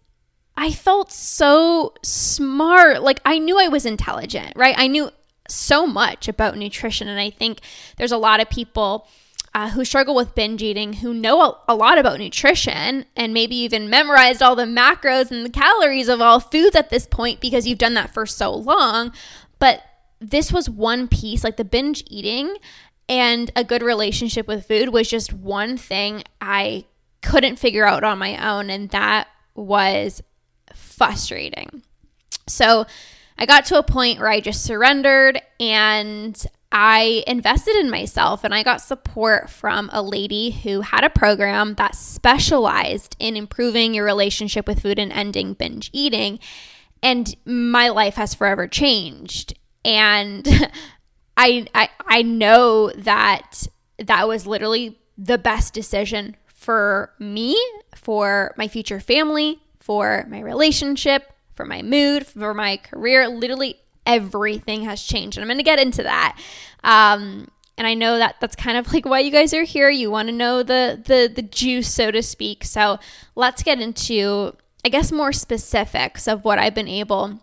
I 0.55 0.71
felt 0.71 1.11
so 1.11 1.93
smart. 2.03 3.01
Like 3.01 3.21
I 3.25 3.39
knew 3.39 3.59
I 3.59 3.69
was 3.69 3.85
intelligent, 3.85 4.53
right? 4.55 4.75
I 4.77 4.87
knew 4.87 5.09
so 5.51 5.85
much 5.85 6.27
about 6.27 6.57
nutrition. 6.57 7.07
And 7.07 7.19
I 7.19 7.29
think 7.29 7.59
there's 7.97 8.11
a 8.11 8.17
lot 8.17 8.39
of 8.39 8.49
people 8.49 9.07
uh, 9.53 9.69
who 9.69 9.83
struggle 9.83 10.15
with 10.15 10.35
binge 10.35 10.61
eating 10.61 10.93
who 10.93 11.13
know 11.13 11.41
a, 11.41 11.59
a, 11.69 11.75
lot 11.75 11.97
about 11.97 12.19
nutrition 12.19 13.05
and 13.15 13.33
maybe 13.33 13.55
even 13.55 13.89
memorized 13.89 14.43
all 14.43 14.55
the 14.55 14.63
macros 14.63 15.31
and 15.31 15.43
the 15.45 15.49
calories 15.49 16.07
of 16.07 16.21
all 16.21 16.39
foods 16.39 16.75
at 16.75 16.89
this 16.89 17.07
point 17.07 17.39
because 17.39 17.65
you've 17.65 17.79
done 17.79 17.95
that 17.95 18.13
for 18.13 18.25
so 18.25 18.53
long. 18.53 19.11
But 19.57 19.81
this 20.19 20.51
was 20.51 20.69
one 20.69 21.07
piece, 21.07 21.43
like 21.43 21.57
the 21.57 21.65
binge 21.65 22.03
eating 22.07 22.55
and 23.07 23.51
a 23.55 23.63
good 23.63 23.81
relationship 23.81 24.47
with 24.47 24.67
food 24.67 24.89
was 24.89 25.09
just 25.09 25.33
one 25.33 25.77
thing 25.77 26.23
I 26.39 26.85
couldn't 27.23 27.57
figure 27.57 27.85
out 27.85 28.03
on 28.03 28.19
my 28.19 28.37
own. 28.37 28.69
And 28.69 28.89
that 28.91 29.27
was 29.55 30.21
frustrating. 30.75 31.81
So 32.47 32.85
I 33.39 33.45
got 33.45 33.65
to 33.67 33.79
a 33.79 33.83
point 33.83 34.19
where 34.19 34.27
I 34.27 34.41
just 34.41 34.63
surrendered 34.63 35.41
and 35.61 36.45
I 36.73 37.23
invested 37.25 37.77
in 37.77 37.89
myself 37.89 38.43
and 38.43 38.53
I 38.53 38.63
got 38.63 38.81
support 38.81 39.49
from 39.49 39.89
a 39.93 40.03
lady 40.03 40.51
who 40.51 40.81
had 40.81 41.05
a 41.05 41.09
program 41.09 41.75
that 41.75 41.95
specialized 41.95 43.15
in 43.17 43.37
improving 43.37 43.93
your 43.93 44.03
relationship 44.03 44.67
with 44.67 44.81
food 44.81 44.99
and 44.99 45.13
ending 45.13 45.53
binge 45.53 45.89
eating. 45.93 46.39
And 47.01 47.33
my 47.45 47.87
life 47.87 48.15
has 48.15 48.33
forever 48.33 48.67
changed. 48.67 49.57
And 49.85 50.45
I, 51.37 51.65
I, 51.73 51.89
I 52.05 52.21
know 52.23 52.91
that 52.91 53.65
that 53.99 54.27
was 54.27 54.45
literally 54.45 54.99
the 55.17 55.37
best 55.37 55.73
decision 55.73 56.35
for 56.45 57.13
me, 57.19 57.57
for 57.95 58.53
my 58.57 58.67
future 58.67 58.99
family, 58.99 59.61
for 59.79 60.25
my 60.29 60.41
relationship, 60.41 61.31
for 61.59 61.65
my 61.65 61.81
mood, 61.81 62.25
for 62.25 62.53
my 62.53 62.77
career. 62.77 63.27
Literally 63.27 63.75
everything 64.05 64.85
has 64.85 65.03
changed. 65.03 65.37
And 65.37 65.43
I'm 65.43 65.49
going 65.49 65.57
to 65.57 65.63
get 65.63 65.77
into 65.77 66.03
that. 66.03 66.39
Um, 66.85 67.49
and 67.77 67.85
I 67.85 67.95
know 67.95 68.17
that 68.17 68.37
that's 68.39 68.55
kind 68.55 68.77
of 68.77 68.93
like 68.93 69.05
why 69.05 69.19
you 69.19 69.29
guys 69.29 69.53
are 69.53 69.63
here. 69.63 69.89
You 69.89 70.09
want 70.09 70.29
to 70.29 70.33
know 70.33 70.63
the 70.63 71.01
the 71.05 71.29
the 71.33 71.41
juice, 71.41 71.93
so 71.93 72.11
to 72.11 72.23
speak. 72.23 72.63
So 72.63 72.97
let's 73.35 73.61
get 73.61 73.81
into, 73.81 74.55
I 74.85 74.89
guess, 74.89 75.11
more 75.11 75.33
specifics 75.33 76.29
of 76.29 76.45
what 76.45 76.59
I've 76.59 76.75
been 76.75 76.87
able 76.87 77.41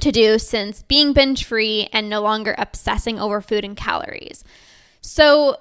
to 0.00 0.10
do 0.10 0.38
since 0.38 0.82
being 0.82 1.12
binge 1.12 1.44
free 1.44 1.90
and 1.92 2.08
no 2.08 2.22
longer 2.22 2.54
obsessing 2.56 3.20
over 3.20 3.42
food 3.42 3.62
and 3.62 3.76
calories. 3.76 4.42
So 5.02 5.58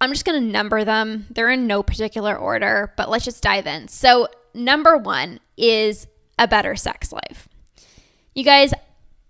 I'm 0.00 0.10
just 0.10 0.24
going 0.24 0.40
to 0.40 0.46
number 0.46 0.84
them. 0.84 1.26
They're 1.30 1.50
in 1.50 1.66
no 1.66 1.82
particular 1.82 2.34
order, 2.34 2.94
but 2.96 3.10
let's 3.10 3.26
just 3.26 3.42
dive 3.42 3.66
in. 3.66 3.88
So, 3.88 4.28
number 4.54 4.96
one 4.96 5.40
is 5.58 6.06
a 6.40 6.48
better 6.48 6.74
sex 6.74 7.12
life. 7.12 7.48
You 8.34 8.42
guys, 8.42 8.72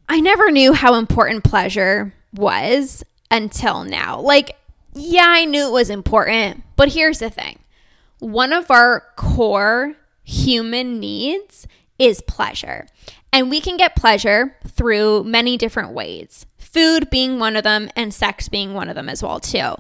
I 0.09 0.21
never 0.21 0.51
knew 0.51 0.73
how 0.73 0.95
important 0.95 1.45
pleasure 1.45 2.15
was 2.33 3.05
until 3.31 3.85
now. 3.85 4.21
Like, 4.21 4.57
yeah, 4.95 5.27
I 5.27 5.45
knew 5.45 5.67
it 5.67 5.73
was 5.73 5.91
important, 5.91 6.63
but 6.77 6.93
here's 6.93 7.19
the 7.19 7.29
thing 7.29 7.59
one 8.21 8.53
of 8.53 8.71
our 8.71 9.05
core 9.17 9.97
human 10.23 11.01
needs 11.01 11.67
is 11.99 12.23
pleasure. 12.23 12.87
And 13.33 13.51
we 13.51 13.61
can 13.61 13.77
get 13.77 13.95
pleasure 13.95 14.57
through 14.67 15.25
many 15.25 15.57
different 15.57 15.93
ways, 15.93 16.47
food 16.59 17.11
being 17.11 17.39
one 17.39 17.57
of 17.57 17.65
them, 17.65 17.89
and 17.95 18.13
sex 18.13 18.49
being 18.49 18.75
one 18.75 18.89
of 18.89 18.97
them 18.97 19.09
as 19.09 19.23
well, 19.23 19.39
too. 19.39 19.75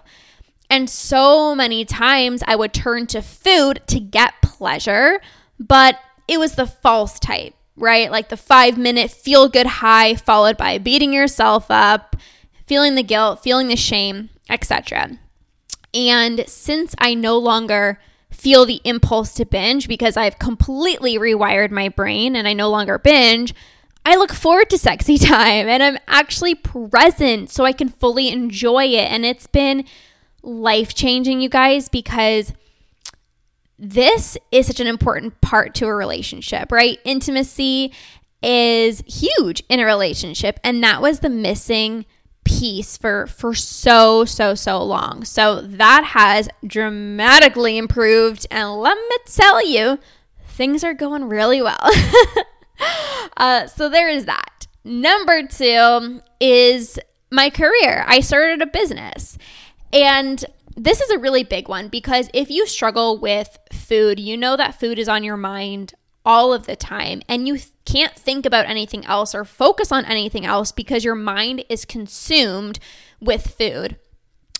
And 0.68 0.88
so 0.88 1.54
many 1.56 1.84
times 1.84 2.44
I 2.46 2.54
would 2.54 2.72
turn 2.72 3.08
to 3.08 3.22
food 3.22 3.80
to 3.88 3.98
get 3.98 4.34
pleasure, 4.40 5.20
but 5.58 5.98
it 6.30 6.38
was 6.38 6.54
the 6.54 6.66
false 6.66 7.18
type, 7.18 7.54
right? 7.76 8.08
Like 8.08 8.28
the 8.28 8.36
five 8.36 8.78
minute 8.78 9.10
feel 9.10 9.48
good 9.48 9.66
high, 9.66 10.14
followed 10.14 10.56
by 10.56 10.78
beating 10.78 11.12
yourself 11.12 11.66
up, 11.70 12.14
feeling 12.68 12.94
the 12.94 13.02
guilt, 13.02 13.42
feeling 13.42 13.66
the 13.66 13.74
shame, 13.74 14.30
etc. 14.48 15.18
And 15.92 16.44
since 16.46 16.94
I 16.98 17.14
no 17.14 17.36
longer 17.36 17.98
feel 18.30 18.64
the 18.64 18.80
impulse 18.84 19.34
to 19.34 19.44
binge 19.44 19.88
because 19.88 20.16
I've 20.16 20.38
completely 20.38 21.18
rewired 21.18 21.72
my 21.72 21.88
brain 21.88 22.36
and 22.36 22.46
I 22.46 22.52
no 22.52 22.70
longer 22.70 22.96
binge, 22.96 23.52
I 24.04 24.14
look 24.14 24.32
forward 24.32 24.70
to 24.70 24.78
sexy 24.78 25.18
time 25.18 25.66
and 25.66 25.82
I'm 25.82 25.98
actually 26.06 26.54
present 26.54 27.50
so 27.50 27.64
I 27.64 27.72
can 27.72 27.88
fully 27.88 28.28
enjoy 28.28 28.84
it. 28.84 29.10
And 29.10 29.26
it's 29.26 29.48
been 29.48 29.84
life 30.44 30.94
changing, 30.94 31.40
you 31.40 31.48
guys, 31.48 31.88
because 31.88 32.52
this 33.80 34.36
is 34.52 34.66
such 34.66 34.78
an 34.78 34.86
important 34.86 35.40
part 35.40 35.74
to 35.76 35.86
a 35.86 35.94
relationship, 35.94 36.70
right? 36.70 36.98
Intimacy 37.04 37.92
is 38.42 39.02
huge 39.06 39.62
in 39.68 39.80
a 39.80 39.86
relationship. 39.86 40.60
And 40.62 40.84
that 40.84 41.00
was 41.00 41.20
the 41.20 41.30
missing 41.30 42.04
piece 42.44 42.96
for 42.96 43.26
for 43.26 43.54
so 43.54 44.24
so 44.24 44.54
so 44.54 44.82
long. 44.82 45.24
So 45.24 45.60
that 45.62 46.04
has 46.04 46.48
dramatically 46.66 47.78
improved 47.78 48.46
and 48.50 48.74
let 48.76 48.96
me 48.96 49.16
tell 49.26 49.66
you, 49.66 49.98
things 50.46 50.84
are 50.84 50.94
going 50.94 51.24
really 51.28 51.62
well. 51.62 51.90
uh, 53.36 53.66
so 53.66 53.88
there 53.88 54.08
is 54.08 54.26
that. 54.26 54.66
Number 54.84 55.46
2 55.46 56.20
is 56.40 56.98
my 57.30 57.50
career. 57.50 58.04
I 58.06 58.20
started 58.20 58.62
a 58.62 58.66
business. 58.66 59.38
And 59.92 60.44
this 60.76 61.00
is 61.00 61.10
a 61.10 61.18
really 61.18 61.42
big 61.42 61.68
one 61.68 61.88
because 61.88 62.30
if 62.32 62.50
you 62.50 62.66
struggle 62.66 63.18
with 63.18 63.58
food, 63.72 64.20
you 64.20 64.36
know 64.36 64.56
that 64.56 64.78
food 64.78 64.98
is 64.98 65.08
on 65.08 65.24
your 65.24 65.36
mind 65.36 65.94
all 66.24 66.52
of 66.52 66.66
the 66.66 66.76
time 66.76 67.22
and 67.28 67.48
you 67.48 67.58
can't 67.84 68.14
think 68.14 68.44
about 68.44 68.66
anything 68.66 69.04
else 69.06 69.34
or 69.34 69.44
focus 69.44 69.90
on 69.90 70.04
anything 70.04 70.44
else 70.44 70.70
because 70.70 71.04
your 71.04 71.14
mind 71.14 71.64
is 71.68 71.84
consumed 71.84 72.78
with 73.20 73.54
food. 73.56 73.96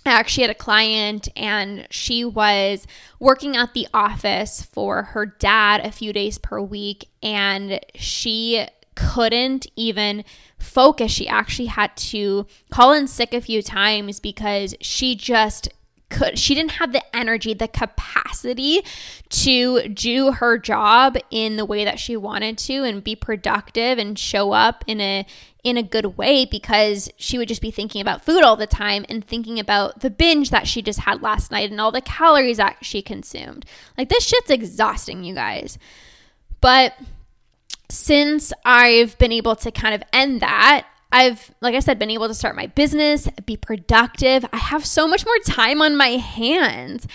I 0.07 0.12
actually 0.12 0.43
had 0.43 0.50
a 0.50 0.55
client 0.55 1.29
and 1.37 1.87
she 1.90 2.25
was 2.25 2.87
working 3.19 3.57
at 3.57 3.75
the 3.75 3.87
office 3.93 4.62
for 4.62 5.02
her 5.02 5.26
dad 5.26 5.85
a 5.85 5.93
few 5.93 6.12
days 6.12 6.38
per 6.38 6.61
week 6.61 7.09
and 7.23 7.81
she 7.95 8.67
couldn't 8.95 9.67
even 9.76 10.25
focus. 10.59 11.12
She 11.12 11.29
actually 11.29 11.67
had 11.67 11.97
to 11.99 12.47
call 12.71 12.93
in 12.93 13.07
sick 13.09 13.35
a 13.35 13.40
few 13.40 13.62
times 13.62 14.21
because 14.21 14.75
she 14.81 15.14
just 15.14 15.69
could 16.11 16.38
she 16.38 16.55
didn't 16.55 16.73
have 16.73 16.93
the 16.93 17.17
energy 17.17 17.55
the 17.55 17.69
capacity 17.69 18.83
to 19.29 19.88
do 19.88 20.33
her 20.33 20.59
job 20.59 21.17
in 21.31 21.57
the 21.57 21.64
way 21.64 21.85
that 21.85 21.99
she 21.99 22.17
wanted 22.17 22.59
to 22.59 22.85
and 22.85 23.02
be 23.02 23.17
productive 23.17 23.99
and 23.99 24.19
show 24.19 24.52
up 24.52 24.85
in 24.87 25.00
a 25.00 25.25
in 25.62 25.76
a 25.76 25.83
good 25.83 26.17
way 26.17 26.45
because 26.45 27.11
she 27.17 27.38
would 27.38 27.49
just 27.49 27.62
be 27.62 27.71
thinking 27.71 28.00
about 28.00 28.25
food 28.25 28.43
all 28.43 28.57
the 28.57 28.67
time 28.67 29.05
and 29.09 29.25
thinking 29.25 29.59
about 29.59 30.00
the 30.00 30.11
binge 30.11 30.50
that 30.50 30.67
she 30.67 30.83
just 30.83 31.00
had 31.00 31.23
last 31.23 31.50
night 31.50 31.71
and 31.71 31.81
all 31.81 31.93
the 31.93 32.00
calories 32.00 32.57
that 32.57 32.76
she 32.83 33.02
consumed. 33.02 33.64
Like 33.99 34.09
this 34.09 34.26
shit's 34.26 34.50
exhausting 34.50 35.23
you 35.23 35.35
guys. 35.35 35.79
But 36.61 36.95
since 37.90 38.52
I've 38.64 39.19
been 39.19 39.33
able 39.33 39.57
to 39.57 39.71
kind 39.71 39.95
of 39.95 40.02
end 40.12 40.40
that 40.40 40.87
I've, 41.12 41.50
like 41.61 41.75
I 41.75 41.81
said, 41.81 41.99
been 41.99 42.11
able 42.11 42.29
to 42.29 42.35
start 42.35 42.57
my 42.57 42.67
business, 42.67 43.29
be 43.45 43.57
productive. 43.57 44.45
I 44.52 44.57
have 44.57 44.87
so 44.87 45.09
much 45.09 45.25
more 45.26 45.38
time 45.45 45.83
on 45.83 45.97
my 45.97 46.11
hands. 46.11 47.07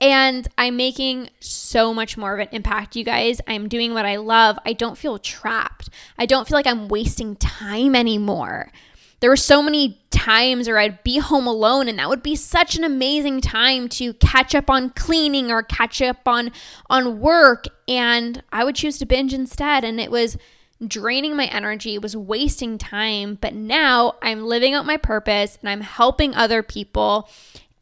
And 0.00 0.48
I'm 0.58 0.76
making 0.76 1.30
so 1.38 1.94
much 1.94 2.16
more 2.16 2.34
of 2.34 2.40
an 2.40 2.48
impact, 2.50 2.96
you 2.96 3.04
guys. 3.04 3.40
I'm 3.46 3.68
doing 3.68 3.94
what 3.94 4.04
I 4.04 4.16
love. 4.16 4.58
I 4.66 4.72
don't 4.72 4.98
feel 4.98 5.18
trapped. 5.18 5.90
I 6.18 6.26
don't 6.26 6.48
feel 6.48 6.58
like 6.58 6.66
I'm 6.66 6.88
wasting 6.88 7.36
time 7.36 7.94
anymore. 7.94 8.72
There 9.20 9.30
were 9.30 9.36
so 9.36 9.62
many 9.62 10.02
times 10.10 10.66
where 10.66 10.78
I'd 10.78 11.04
be 11.04 11.18
home 11.18 11.46
alone, 11.46 11.86
and 11.86 12.00
that 12.00 12.08
would 12.08 12.24
be 12.24 12.34
such 12.34 12.74
an 12.74 12.82
amazing 12.82 13.40
time 13.40 13.88
to 13.90 14.14
catch 14.14 14.56
up 14.56 14.68
on 14.68 14.90
cleaning 14.90 15.52
or 15.52 15.62
catch 15.62 16.02
up 16.02 16.26
on 16.26 16.50
on 16.90 17.20
work. 17.20 17.66
And 17.86 18.42
I 18.50 18.64
would 18.64 18.74
choose 18.74 18.98
to 18.98 19.06
binge 19.06 19.32
instead. 19.32 19.84
And 19.84 20.00
it 20.00 20.10
was 20.10 20.36
draining 20.86 21.36
my 21.36 21.46
energy, 21.46 21.98
was 21.98 22.16
wasting 22.16 22.78
time. 22.78 23.38
But 23.40 23.54
now 23.54 24.14
I'm 24.22 24.44
living 24.44 24.74
out 24.74 24.86
my 24.86 24.96
purpose 24.96 25.58
and 25.60 25.68
I'm 25.68 25.80
helping 25.80 26.34
other 26.34 26.62
people. 26.62 27.28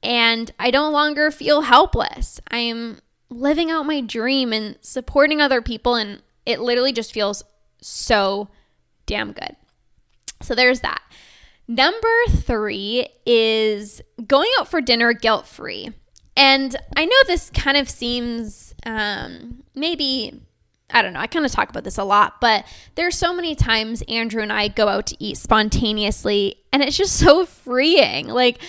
And 0.03 0.51
I 0.59 0.71
no 0.71 0.91
longer 0.91 1.31
feel 1.31 1.63
helpless. 1.63 2.41
I'm 2.51 3.01
living 3.29 3.71
out 3.71 3.87
my 3.87 4.01
dream 4.01 4.53
and 4.53 4.77
supporting 4.81 5.41
other 5.41 5.63
people. 5.63 5.95
And 5.95 6.23
it 6.47 6.61
literally 6.61 6.93
just 6.93 7.13
feels 7.13 7.43
so 7.81 8.49
damn 9.07 9.33
good. 9.33 9.57
So 10.43 10.55
there's 10.55 10.81
that. 10.81 11.03
Number 11.69 12.09
three 12.29 13.09
is 13.25 14.03
going 14.27 14.51
out 14.59 14.69
for 14.69 14.81
dinner 14.81 15.13
guilt 15.13 15.47
free. 15.47 15.93
And 16.37 16.75
I 16.97 17.05
know 17.05 17.17
this 17.27 17.51
kind 17.51 17.77
of 17.77 17.89
seems 17.89 18.75
um, 18.87 19.63
maybe, 19.75 20.41
I 20.93 21.03
don't 21.03 21.13
know, 21.13 21.21
I 21.21 21.27
kind 21.27 21.45
of 21.45 21.53
talk 21.53 21.71
about 21.71 21.85
this 21.85 21.99
a 21.99 22.05
lot, 22.05 22.41
but 22.41 22.65
there's 22.95 23.17
so 23.17 23.33
many 23.33 23.55
times 23.55 24.03
Andrew 24.09 24.43
and 24.43 24.53
I 24.53 24.69
go 24.69 24.89
out 24.89 25.07
to 25.09 25.17
eat 25.23 25.37
spontaneously, 25.37 26.57
and 26.73 26.83
it's 26.83 26.97
just 26.97 27.17
so 27.19 27.47
freeing. 27.47 28.29
Like, 28.29 28.61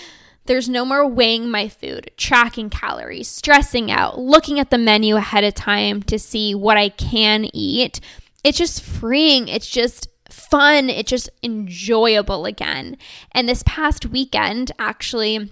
there's 0.45 0.67
no 0.67 0.85
more 0.85 1.07
weighing 1.07 1.49
my 1.49 1.69
food, 1.69 2.11
tracking 2.17 2.69
calories, 2.69 3.27
stressing 3.27 3.91
out, 3.91 4.19
looking 4.19 4.59
at 4.59 4.69
the 4.69 4.77
menu 4.77 5.15
ahead 5.15 5.43
of 5.43 5.53
time 5.53 6.01
to 6.03 6.17
see 6.17 6.55
what 6.55 6.77
I 6.77 6.89
can 6.89 7.47
eat. 7.53 7.99
It's 8.43 8.57
just 8.57 8.81
freeing. 8.81 9.47
It's 9.47 9.69
just 9.69 10.07
fun. 10.29 10.89
It's 10.89 11.09
just 11.09 11.29
enjoyable 11.43 12.45
again. 12.45 12.97
And 13.31 13.47
this 13.47 13.63
past 13.65 14.07
weekend, 14.07 14.71
actually, 14.79 15.51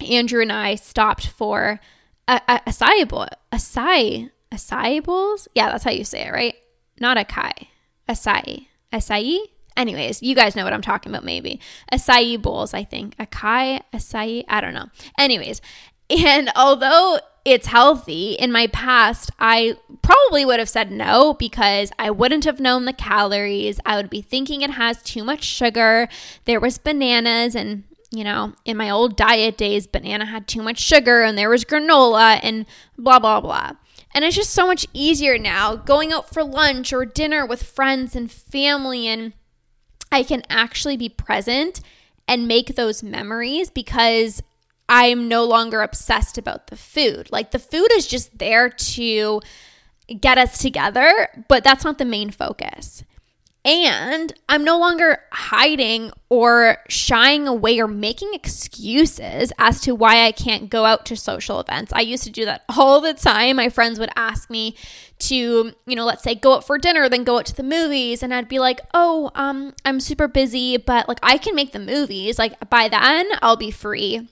Andrew 0.00 0.42
and 0.42 0.52
I 0.52 0.74
stopped 0.74 1.26
for 1.26 1.80
a, 2.28 2.40
a, 2.46 2.60
acai 2.66 3.08
bowl. 3.08 3.26
Acai, 3.52 4.30
acai 4.52 5.02
bowls? 5.02 5.48
Yeah, 5.54 5.70
that's 5.70 5.84
how 5.84 5.90
you 5.90 6.04
say 6.04 6.26
it, 6.26 6.32
right? 6.32 6.54
Not 7.00 7.16
acai. 7.16 7.68
Acai. 8.08 8.66
Acai? 8.92 9.38
Anyways, 9.76 10.22
you 10.22 10.34
guys 10.34 10.56
know 10.56 10.64
what 10.64 10.72
I'm 10.72 10.82
talking 10.82 11.12
about, 11.12 11.24
maybe. 11.24 11.60
Acai 11.92 12.40
bowls, 12.40 12.74
I 12.74 12.84
think. 12.84 13.16
Acai, 13.16 13.80
acai, 13.92 14.44
I 14.48 14.60
don't 14.60 14.74
know. 14.74 14.86
Anyways, 15.18 15.60
and 16.10 16.50
although 16.56 17.18
it's 17.44 17.68
healthy, 17.68 18.32
in 18.32 18.52
my 18.52 18.66
past, 18.66 19.30
I 19.38 19.76
probably 20.02 20.44
would 20.44 20.58
have 20.58 20.68
said 20.68 20.90
no 20.90 21.34
because 21.34 21.90
I 21.98 22.10
wouldn't 22.10 22.44
have 22.44 22.60
known 22.60 22.84
the 22.84 22.92
calories. 22.92 23.80
I 23.86 23.96
would 23.96 24.10
be 24.10 24.20
thinking 24.20 24.60
it 24.60 24.72
has 24.72 25.02
too 25.02 25.24
much 25.24 25.44
sugar. 25.44 26.08
There 26.44 26.60
was 26.60 26.78
bananas 26.78 27.54
and 27.54 27.84
you 28.12 28.24
know, 28.24 28.52
in 28.64 28.76
my 28.76 28.90
old 28.90 29.16
diet 29.16 29.56
days, 29.56 29.86
banana 29.86 30.26
had 30.26 30.48
too 30.48 30.62
much 30.62 30.80
sugar 30.80 31.22
and 31.22 31.38
there 31.38 31.48
was 31.48 31.64
granola 31.64 32.40
and 32.42 32.66
blah, 32.98 33.20
blah, 33.20 33.40
blah. 33.40 33.72
And 34.14 34.24
it's 34.24 34.36
just 34.36 34.50
so 34.50 34.66
much 34.66 34.86
easier 34.92 35.38
now 35.38 35.76
going 35.76 36.12
out 36.12 36.32
for 36.32 36.42
lunch 36.42 36.92
or 36.92 37.06
dinner 37.06 37.46
with 37.46 37.62
friends 37.62 38.16
and 38.16 38.30
family. 38.30 39.06
And 39.06 39.32
I 40.10 40.22
can 40.22 40.42
actually 40.48 40.96
be 40.96 41.08
present 41.08 41.80
and 42.26 42.48
make 42.48 42.74
those 42.74 43.02
memories 43.02 43.70
because 43.70 44.42
I'm 44.88 45.28
no 45.28 45.44
longer 45.44 45.82
obsessed 45.82 46.36
about 46.36 46.66
the 46.66 46.76
food. 46.76 47.30
Like 47.30 47.52
the 47.52 47.58
food 47.60 47.88
is 47.92 48.08
just 48.08 48.38
there 48.38 48.68
to 48.68 49.40
get 50.20 50.38
us 50.38 50.58
together, 50.58 51.28
but 51.48 51.62
that's 51.62 51.84
not 51.84 51.98
the 51.98 52.04
main 52.04 52.30
focus. 52.30 53.04
And 53.62 54.32
I'm 54.48 54.64
no 54.64 54.78
longer 54.78 55.18
hiding 55.32 56.12
or 56.30 56.78
shying 56.88 57.46
away 57.46 57.78
or 57.78 57.86
making 57.86 58.32
excuses 58.32 59.52
as 59.58 59.82
to 59.82 59.94
why 59.94 60.24
I 60.24 60.32
can't 60.32 60.70
go 60.70 60.86
out 60.86 61.04
to 61.06 61.16
social 61.16 61.60
events. 61.60 61.92
I 61.92 62.00
used 62.00 62.24
to 62.24 62.30
do 62.30 62.46
that 62.46 62.64
all 62.74 63.02
the 63.02 63.12
time. 63.12 63.56
My 63.56 63.68
friends 63.68 63.98
would 63.98 64.10
ask 64.16 64.48
me 64.48 64.76
to, 65.20 65.34
you 65.86 65.96
know, 65.96 66.06
let's 66.06 66.22
say 66.22 66.34
go 66.34 66.54
out 66.54 66.66
for 66.66 66.78
dinner, 66.78 67.08
then 67.10 67.24
go 67.24 67.38
out 67.38 67.46
to 67.46 67.54
the 67.54 67.62
movies. 67.62 68.22
And 68.22 68.32
I'd 68.32 68.48
be 68.48 68.58
like, 68.58 68.80
oh, 68.94 69.30
um, 69.34 69.74
I'm 69.84 70.00
super 70.00 70.26
busy, 70.26 70.78
but 70.78 71.06
like 71.06 71.20
I 71.22 71.36
can 71.36 71.54
make 71.54 71.72
the 71.72 71.78
movies. 71.78 72.38
Like 72.38 72.70
by 72.70 72.88
then, 72.88 73.28
I'll 73.42 73.56
be 73.56 73.70
free. 73.70 74.26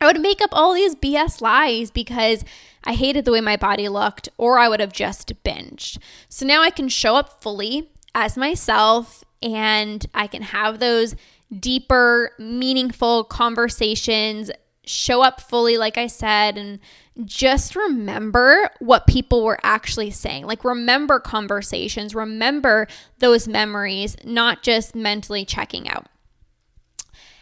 I 0.00 0.06
would 0.06 0.20
make 0.20 0.42
up 0.42 0.50
all 0.52 0.74
these 0.74 0.96
BS 0.96 1.40
lies 1.40 1.92
because 1.92 2.44
I 2.82 2.94
hated 2.94 3.24
the 3.24 3.32
way 3.32 3.40
my 3.40 3.56
body 3.56 3.88
looked, 3.88 4.28
or 4.36 4.58
I 4.58 4.68
would 4.68 4.80
have 4.80 4.92
just 4.92 5.32
binged. 5.44 5.98
So 6.28 6.44
now 6.44 6.60
I 6.60 6.70
can 6.70 6.88
show 6.88 7.16
up 7.16 7.42
fully 7.42 7.88
as 8.14 8.36
myself 8.36 9.24
and 9.42 10.04
I 10.14 10.26
can 10.26 10.42
have 10.42 10.78
those 10.78 11.14
deeper, 11.60 12.32
meaningful 12.38 13.24
conversations, 13.24 14.50
show 14.86 15.22
up 15.22 15.40
fully, 15.40 15.76
like 15.76 15.98
I 15.98 16.06
said, 16.06 16.58
and 16.58 16.78
just 17.24 17.76
remember 17.76 18.70
what 18.80 19.06
people 19.06 19.44
were 19.44 19.60
actually 19.62 20.10
saying. 20.10 20.46
Like, 20.46 20.64
remember 20.64 21.20
conversations, 21.20 22.14
remember 22.14 22.86
those 23.18 23.46
memories, 23.46 24.16
not 24.24 24.62
just 24.62 24.94
mentally 24.94 25.44
checking 25.44 25.88
out. 25.88 26.06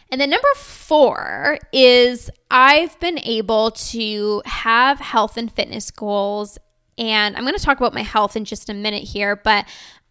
And 0.09 0.21
then 0.21 0.29
number 0.29 0.47
four 0.55 1.57
is 1.71 2.29
I've 2.51 2.99
been 2.99 3.17
able 3.19 3.71
to 3.71 4.43
have 4.45 4.99
health 4.99 5.37
and 5.37 5.51
fitness 5.51 5.89
goals. 5.89 6.59
And 6.99 7.35
I'm 7.35 7.43
going 7.43 7.57
to 7.57 7.63
talk 7.63 7.77
about 7.77 7.95
my 7.95 8.03
health 8.03 8.35
in 8.35 8.45
just 8.45 8.69
a 8.69 8.75
minute 8.75 9.01
here, 9.01 9.35
but 9.35 9.65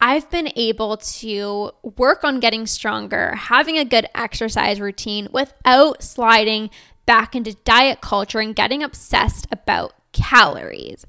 I've 0.05 0.29
been 0.31 0.51
able 0.57 0.97
to 0.97 1.71
work 1.97 2.25
on 2.25 2.41
getting 2.41 2.67
stronger, 2.67 3.37
having 3.37 3.79
a 3.79 3.85
good 3.85 4.09
exercise 4.17 4.81
routine 4.81 5.29
without 5.31 6.03
sliding 6.03 6.71
back 7.07 7.37
into 7.37 7.55
diet 7.65 8.01
culture 8.01 8.41
and 8.41 8.53
getting 8.53 8.83
obsessed 8.83 9.47
about 9.53 9.95
calories. 10.11 11.07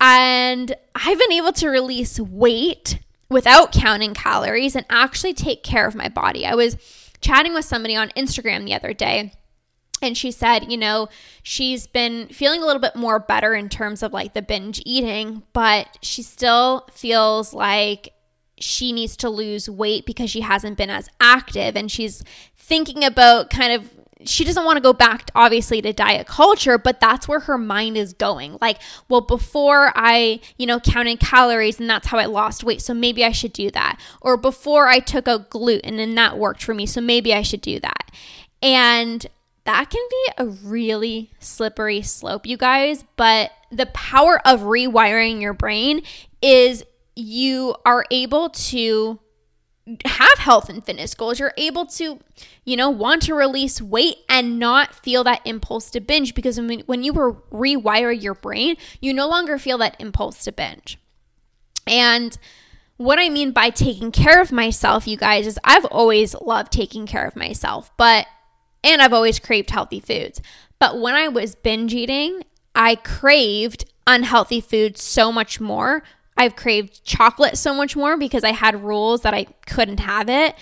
And 0.00 0.74
I've 0.94 1.18
been 1.18 1.32
able 1.32 1.52
to 1.52 1.68
release 1.68 2.18
weight 2.18 3.00
without 3.28 3.70
counting 3.70 4.14
calories 4.14 4.74
and 4.74 4.86
actually 4.88 5.34
take 5.34 5.62
care 5.62 5.86
of 5.86 5.94
my 5.94 6.08
body. 6.08 6.46
I 6.46 6.54
was 6.54 6.78
chatting 7.20 7.52
with 7.52 7.66
somebody 7.66 7.96
on 7.96 8.08
Instagram 8.16 8.64
the 8.64 8.72
other 8.72 8.94
day 8.94 9.34
and 10.02 10.16
she 10.16 10.30
said, 10.30 10.70
you 10.70 10.76
know, 10.76 11.08
she's 11.42 11.86
been 11.86 12.28
feeling 12.28 12.62
a 12.62 12.66
little 12.66 12.82
bit 12.82 12.96
more 12.96 13.18
better 13.18 13.54
in 13.54 13.68
terms 13.68 14.02
of 14.02 14.12
like 14.12 14.34
the 14.34 14.42
binge 14.42 14.82
eating, 14.84 15.42
but 15.52 15.98
she 16.02 16.22
still 16.22 16.86
feels 16.92 17.54
like 17.54 18.12
she 18.58 18.92
needs 18.92 19.16
to 19.18 19.30
lose 19.30 19.68
weight 19.68 20.06
because 20.06 20.30
she 20.30 20.40
hasn't 20.40 20.76
been 20.76 20.90
as 20.90 21.08
active. 21.20 21.76
And 21.76 21.90
she's 21.90 22.22
thinking 22.56 23.04
about 23.04 23.50
kind 23.50 23.72
of 23.72 23.90
she 24.24 24.44
doesn't 24.44 24.64
want 24.64 24.78
to 24.78 24.82
go 24.82 24.94
back 24.94 25.30
obviously 25.34 25.82
to 25.82 25.92
diet 25.92 26.26
culture 26.26 26.78
but 26.78 26.98
that's 27.00 27.28
where 27.28 27.40
her 27.40 27.58
mind 27.58 27.96
is 27.96 28.12
going. 28.14 28.56
Like 28.60 28.78
well 29.08 29.20
before 29.20 29.92
i 29.94 30.40
you 30.56 30.66
know 30.66 30.80
counted 30.80 31.20
calories 31.20 31.78
and 31.78 31.88
that's 31.88 32.08
how 32.08 32.18
i 32.18 32.24
lost 32.24 32.64
weight 32.64 32.80
so 32.80 32.94
maybe 32.94 33.24
i 33.24 33.30
should 33.30 33.52
do 33.52 33.70
that. 33.72 34.00
Or 34.22 34.36
before 34.36 34.88
i 34.88 34.98
took 35.00 35.28
out 35.28 35.50
gluten 35.50 35.98
and 35.98 36.16
that 36.16 36.38
worked 36.38 36.64
for 36.64 36.74
me 36.74 36.86
so 36.86 37.00
maybe 37.00 37.34
i 37.34 37.42
should 37.42 37.60
do 37.60 37.78
that. 37.80 38.10
And 38.62 39.26
that 39.66 39.90
can 39.90 40.02
be 40.10 40.32
a 40.38 40.46
really 40.46 41.30
slippery 41.38 42.02
slope, 42.02 42.46
you 42.46 42.56
guys. 42.56 43.04
But 43.16 43.50
the 43.70 43.86
power 43.86 44.40
of 44.46 44.60
rewiring 44.60 45.40
your 45.40 45.52
brain 45.52 46.02
is 46.40 46.84
you 47.14 47.74
are 47.84 48.04
able 48.10 48.50
to 48.50 49.18
have 50.04 50.38
health 50.38 50.68
and 50.68 50.84
fitness 50.84 51.14
goals. 51.14 51.38
You're 51.38 51.54
able 51.56 51.86
to, 51.86 52.20
you 52.64 52.76
know, 52.76 52.90
want 52.90 53.22
to 53.22 53.34
release 53.34 53.80
weight 53.80 54.16
and 54.28 54.58
not 54.58 54.94
feel 54.94 55.22
that 55.24 55.42
impulse 55.44 55.90
to 55.90 56.00
binge 56.00 56.34
because 56.34 56.58
when, 56.58 56.80
when 56.80 57.02
you 57.02 57.12
rewire 57.12 58.20
your 58.20 58.34
brain, 58.34 58.76
you 59.00 59.12
no 59.12 59.28
longer 59.28 59.58
feel 59.58 59.78
that 59.78 59.96
impulse 60.00 60.42
to 60.44 60.52
binge. 60.52 60.98
And 61.86 62.36
what 62.96 63.18
I 63.18 63.28
mean 63.28 63.52
by 63.52 63.70
taking 63.70 64.10
care 64.10 64.40
of 64.40 64.50
myself, 64.50 65.06
you 65.06 65.16
guys, 65.16 65.46
is 65.46 65.58
I've 65.62 65.84
always 65.86 66.34
loved 66.34 66.72
taking 66.72 67.06
care 67.06 67.26
of 67.26 67.36
myself, 67.36 67.90
but 67.96 68.26
and 68.84 69.02
I've 69.02 69.12
always 69.12 69.38
craved 69.38 69.70
healthy 69.70 70.00
foods. 70.00 70.40
But 70.78 71.00
when 71.00 71.14
I 71.14 71.28
was 71.28 71.54
binge 71.54 71.94
eating, 71.94 72.42
I 72.74 72.96
craved 72.96 73.84
unhealthy 74.06 74.60
food 74.60 74.98
so 74.98 75.32
much 75.32 75.60
more. 75.60 76.02
I've 76.36 76.56
craved 76.56 77.02
chocolate 77.04 77.56
so 77.56 77.74
much 77.74 77.96
more 77.96 78.16
because 78.16 78.44
I 78.44 78.52
had 78.52 78.84
rules 78.84 79.22
that 79.22 79.34
I 79.34 79.44
couldn't 79.66 80.00
have 80.00 80.28
it. 80.28 80.54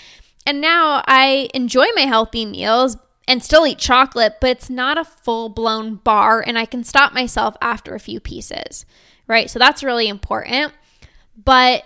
And 0.47 0.61
now 0.61 1.03
I 1.07 1.49
enjoy 1.53 1.87
my 1.95 2.03
healthy 2.03 2.47
meals 2.47 2.97
and 3.27 3.43
still 3.43 3.67
eat 3.67 3.79
chocolate, 3.79 4.35
but 4.41 4.51
it's 4.51 4.71
not 4.71 4.99
a 4.99 5.05
full 5.05 5.49
blown 5.49 5.97
bar 5.97 6.45
and 6.47 6.59
I 6.59 6.67
can 6.67 6.85
stop 6.85 7.13
myself 7.13 7.57
after 7.61 7.95
a 7.95 8.01
few 8.01 8.21
pieces, 8.21 8.85
right? 9.27 9.51
So 9.51 9.59
that's 9.59 9.83
really 9.83 10.09
important. 10.09 10.73
But 11.43 11.85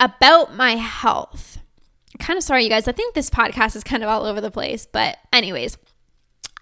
about 0.00 0.54
my 0.54 0.76
health, 0.76 1.58
kind 2.18 2.36
of 2.36 2.42
sorry, 2.42 2.64
you 2.64 2.70
guys. 2.70 2.88
I 2.88 2.92
think 2.92 3.14
this 3.14 3.30
podcast 3.30 3.76
is 3.76 3.84
kind 3.84 4.02
of 4.02 4.08
all 4.08 4.24
over 4.24 4.40
the 4.40 4.50
place. 4.50 4.86
But, 4.86 5.18
anyways, 5.32 5.78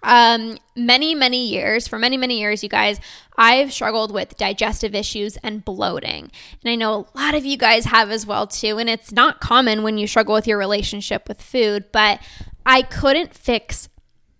um, 0.03 0.57
many, 0.75 1.15
many 1.15 1.47
years, 1.47 1.87
for 1.87 1.97
many, 1.97 2.17
many 2.17 2.39
years, 2.39 2.63
you 2.63 2.69
guys, 2.69 2.99
I've 3.37 3.73
struggled 3.73 4.11
with 4.13 4.37
digestive 4.37 4.93
issues 4.95 5.37
and 5.37 5.65
bloating. 5.65 6.31
And 6.63 6.71
I 6.71 6.75
know 6.75 7.07
a 7.13 7.17
lot 7.17 7.35
of 7.35 7.45
you 7.45 7.57
guys 7.57 7.85
have 7.85 8.11
as 8.11 8.25
well, 8.25 8.47
too. 8.47 8.77
And 8.77 8.89
it's 8.89 9.11
not 9.11 9.39
common 9.39 9.83
when 9.83 9.97
you 9.97 10.07
struggle 10.07 10.33
with 10.33 10.47
your 10.47 10.57
relationship 10.57 11.27
with 11.27 11.41
food, 11.41 11.85
but 11.91 12.19
I 12.65 12.81
couldn't 12.83 13.33
fix 13.33 13.89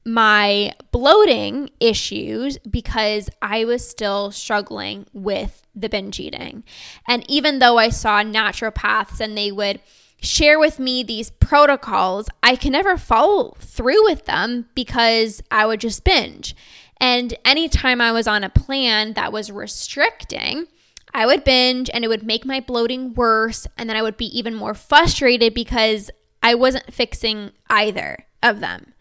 my 0.06 0.72
bloating 0.92 1.70
issues 1.82 2.58
because 2.60 3.30
I 3.42 3.66
was 3.66 3.88
still 3.88 4.32
struggling 4.32 5.06
with 5.12 5.64
the 5.76 5.90
binge 5.90 6.20
eating. 6.20 6.64
And 7.10 7.30
even 7.30 7.60
though 7.60 7.78
I 7.78 7.90
saw 7.90 8.24
naturopaths 8.24 9.20
and 9.20 9.38
they 9.38 9.52
would 9.52 9.82
share 10.22 10.60
with 10.60 10.80
me 10.80 11.04
these 11.04 11.30
protocols, 11.30 12.28
I 12.42 12.56
can 12.56 12.72
never 12.72 12.98
follow 12.98 13.56
through 13.60 14.04
with 14.06 14.26
them 14.26 14.68
because 14.76 15.42
I 15.52 15.66
would 15.66 15.80
just 15.80 16.04
binge. 16.04 16.56
And 17.00 17.36
anytime 17.46 18.02
I 18.02 18.12
was 18.12 18.28
on 18.28 18.44
a 18.44 18.50
plan 18.50 19.14
that 19.14 19.32
was 19.32 19.52
restricting, 19.52 20.68
I 21.14 21.26
would 21.26 21.44
binge 21.44 21.90
and 21.94 22.04
it 22.04 22.08
would 22.08 22.24
make 22.24 22.46
my 22.46 22.60
bloating 22.60 23.14
worse. 23.14 23.68
And 23.78 23.90
then 23.90 23.98
I 23.98 24.02
would 24.02 24.18
be 24.18 24.38
even 24.38 24.56
more 24.56 24.74
frustrated 24.74 25.54
because 25.54 26.10
I 26.42 26.56
wasn't 26.56 26.94
fixing 26.94 27.52
either, 27.70 28.26
of 28.44 28.60
them. 28.60 28.94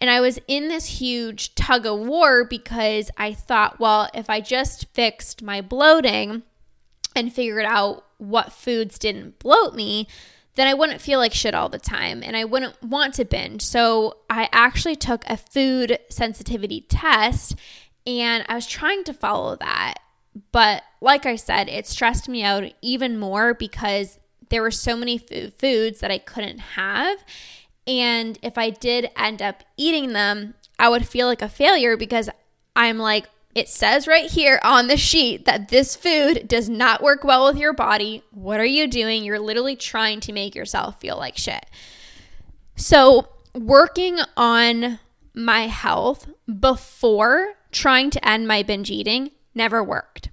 And 0.00 0.10
I 0.10 0.20
was 0.20 0.38
in 0.46 0.68
this 0.68 1.00
huge 1.00 1.54
tug 1.54 1.84
of 1.84 1.98
war 1.98 2.44
because 2.44 3.10
I 3.16 3.34
thought, 3.34 3.80
well, 3.80 4.08
if 4.14 4.30
I 4.30 4.40
just 4.40 4.86
fixed 4.94 5.42
my 5.42 5.60
bloating 5.60 6.42
and 7.16 7.32
figured 7.32 7.64
out 7.64 8.04
what 8.18 8.52
foods 8.52 8.98
didn't 8.98 9.40
bloat 9.40 9.74
me, 9.74 10.06
then 10.58 10.66
I 10.66 10.74
wouldn't 10.74 11.00
feel 11.00 11.20
like 11.20 11.32
shit 11.32 11.54
all 11.54 11.68
the 11.68 11.78
time 11.78 12.20
and 12.24 12.36
I 12.36 12.44
wouldn't 12.44 12.82
want 12.82 13.14
to 13.14 13.24
binge. 13.24 13.62
So 13.62 14.16
I 14.28 14.48
actually 14.50 14.96
took 14.96 15.22
a 15.26 15.36
food 15.36 16.00
sensitivity 16.10 16.80
test 16.80 17.54
and 18.04 18.44
I 18.48 18.56
was 18.56 18.66
trying 18.66 19.04
to 19.04 19.14
follow 19.14 19.54
that. 19.54 20.00
But 20.50 20.82
like 21.00 21.26
I 21.26 21.36
said, 21.36 21.68
it 21.68 21.86
stressed 21.86 22.28
me 22.28 22.42
out 22.42 22.72
even 22.82 23.20
more 23.20 23.54
because 23.54 24.18
there 24.48 24.60
were 24.60 24.72
so 24.72 24.96
many 24.96 25.16
food, 25.16 25.54
foods 25.60 26.00
that 26.00 26.10
I 26.10 26.18
couldn't 26.18 26.58
have. 26.58 27.24
And 27.86 28.36
if 28.42 28.58
I 28.58 28.70
did 28.70 29.10
end 29.16 29.40
up 29.40 29.62
eating 29.76 30.12
them, 30.12 30.54
I 30.76 30.88
would 30.88 31.06
feel 31.06 31.28
like 31.28 31.42
a 31.42 31.48
failure 31.48 31.96
because 31.96 32.28
I'm 32.74 32.98
like, 32.98 33.26
it 33.58 33.68
says 33.68 34.06
right 34.06 34.30
here 34.30 34.60
on 34.62 34.86
the 34.86 34.96
sheet 34.96 35.44
that 35.44 35.68
this 35.68 35.96
food 35.96 36.46
does 36.46 36.68
not 36.68 37.02
work 37.02 37.24
well 37.24 37.46
with 37.46 37.58
your 37.58 37.72
body. 37.72 38.22
What 38.30 38.60
are 38.60 38.64
you 38.64 38.86
doing? 38.86 39.24
You're 39.24 39.38
literally 39.38 39.76
trying 39.76 40.20
to 40.20 40.32
make 40.32 40.54
yourself 40.54 41.00
feel 41.00 41.16
like 41.16 41.36
shit. 41.36 41.66
So, 42.76 43.28
working 43.54 44.18
on 44.36 45.00
my 45.34 45.66
health 45.66 46.28
before 46.60 47.54
trying 47.72 48.10
to 48.10 48.28
end 48.28 48.48
my 48.48 48.62
binge 48.62 48.90
eating 48.90 49.32
never 49.54 49.82
worked. 49.82 50.30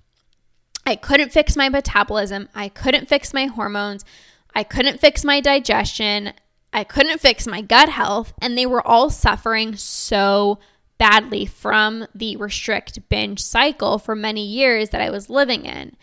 I 0.85 0.95
couldn't 0.95 1.31
fix 1.31 1.55
my 1.55 1.69
metabolism. 1.69 2.49
I 2.53 2.69
couldn't 2.69 3.09
fix 3.09 3.33
my 3.33 3.47
hormones. 3.47 4.05
I 4.53 4.63
couldn't 4.63 4.99
fix 4.99 5.23
my 5.23 5.41
digestion. 5.41 6.33
I 6.71 6.83
couldn't 6.83 7.21
fix 7.21 7.47
my 7.47 7.61
gut 7.61 7.89
health. 7.89 8.33
And 8.39 8.57
they 8.57 8.65
were 8.65 8.85
all 8.85 9.09
suffering 9.09 9.75
so 9.75 10.59
badly 10.97 11.45
from 11.45 12.07
the 12.15 12.35
restrict 12.37 13.07
binge 13.09 13.41
cycle 13.41 13.97
for 13.97 14.15
many 14.15 14.45
years 14.45 14.89
that 14.89 15.01
I 15.01 15.09
was 15.09 15.29
living 15.29 15.65
in. 15.65 15.95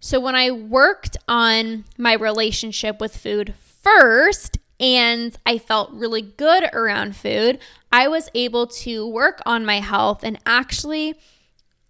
So 0.00 0.20
when 0.20 0.34
I 0.34 0.50
worked 0.50 1.16
on 1.26 1.84
my 1.96 2.12
relationship 2.12 3.00
with 3.00 3.16
food 3.16 3.54
first, 3.56 4.58
and 4.80 5.36
I 5.44 5.58
felt 5.58 5.92
really 5.92 6.22
good 6.22 6.64
around 6.72 7.16
food, 7.16 7.58
I 7.90 8.08
was 8.08 8.30
able 8.34 8.66
to 8.68 9.06
work 9.06 9.40
on 9.44 9.66
my 9.66 9.80
health 9.80 10.22
and 10.22 10.38
actually 10.46 11.14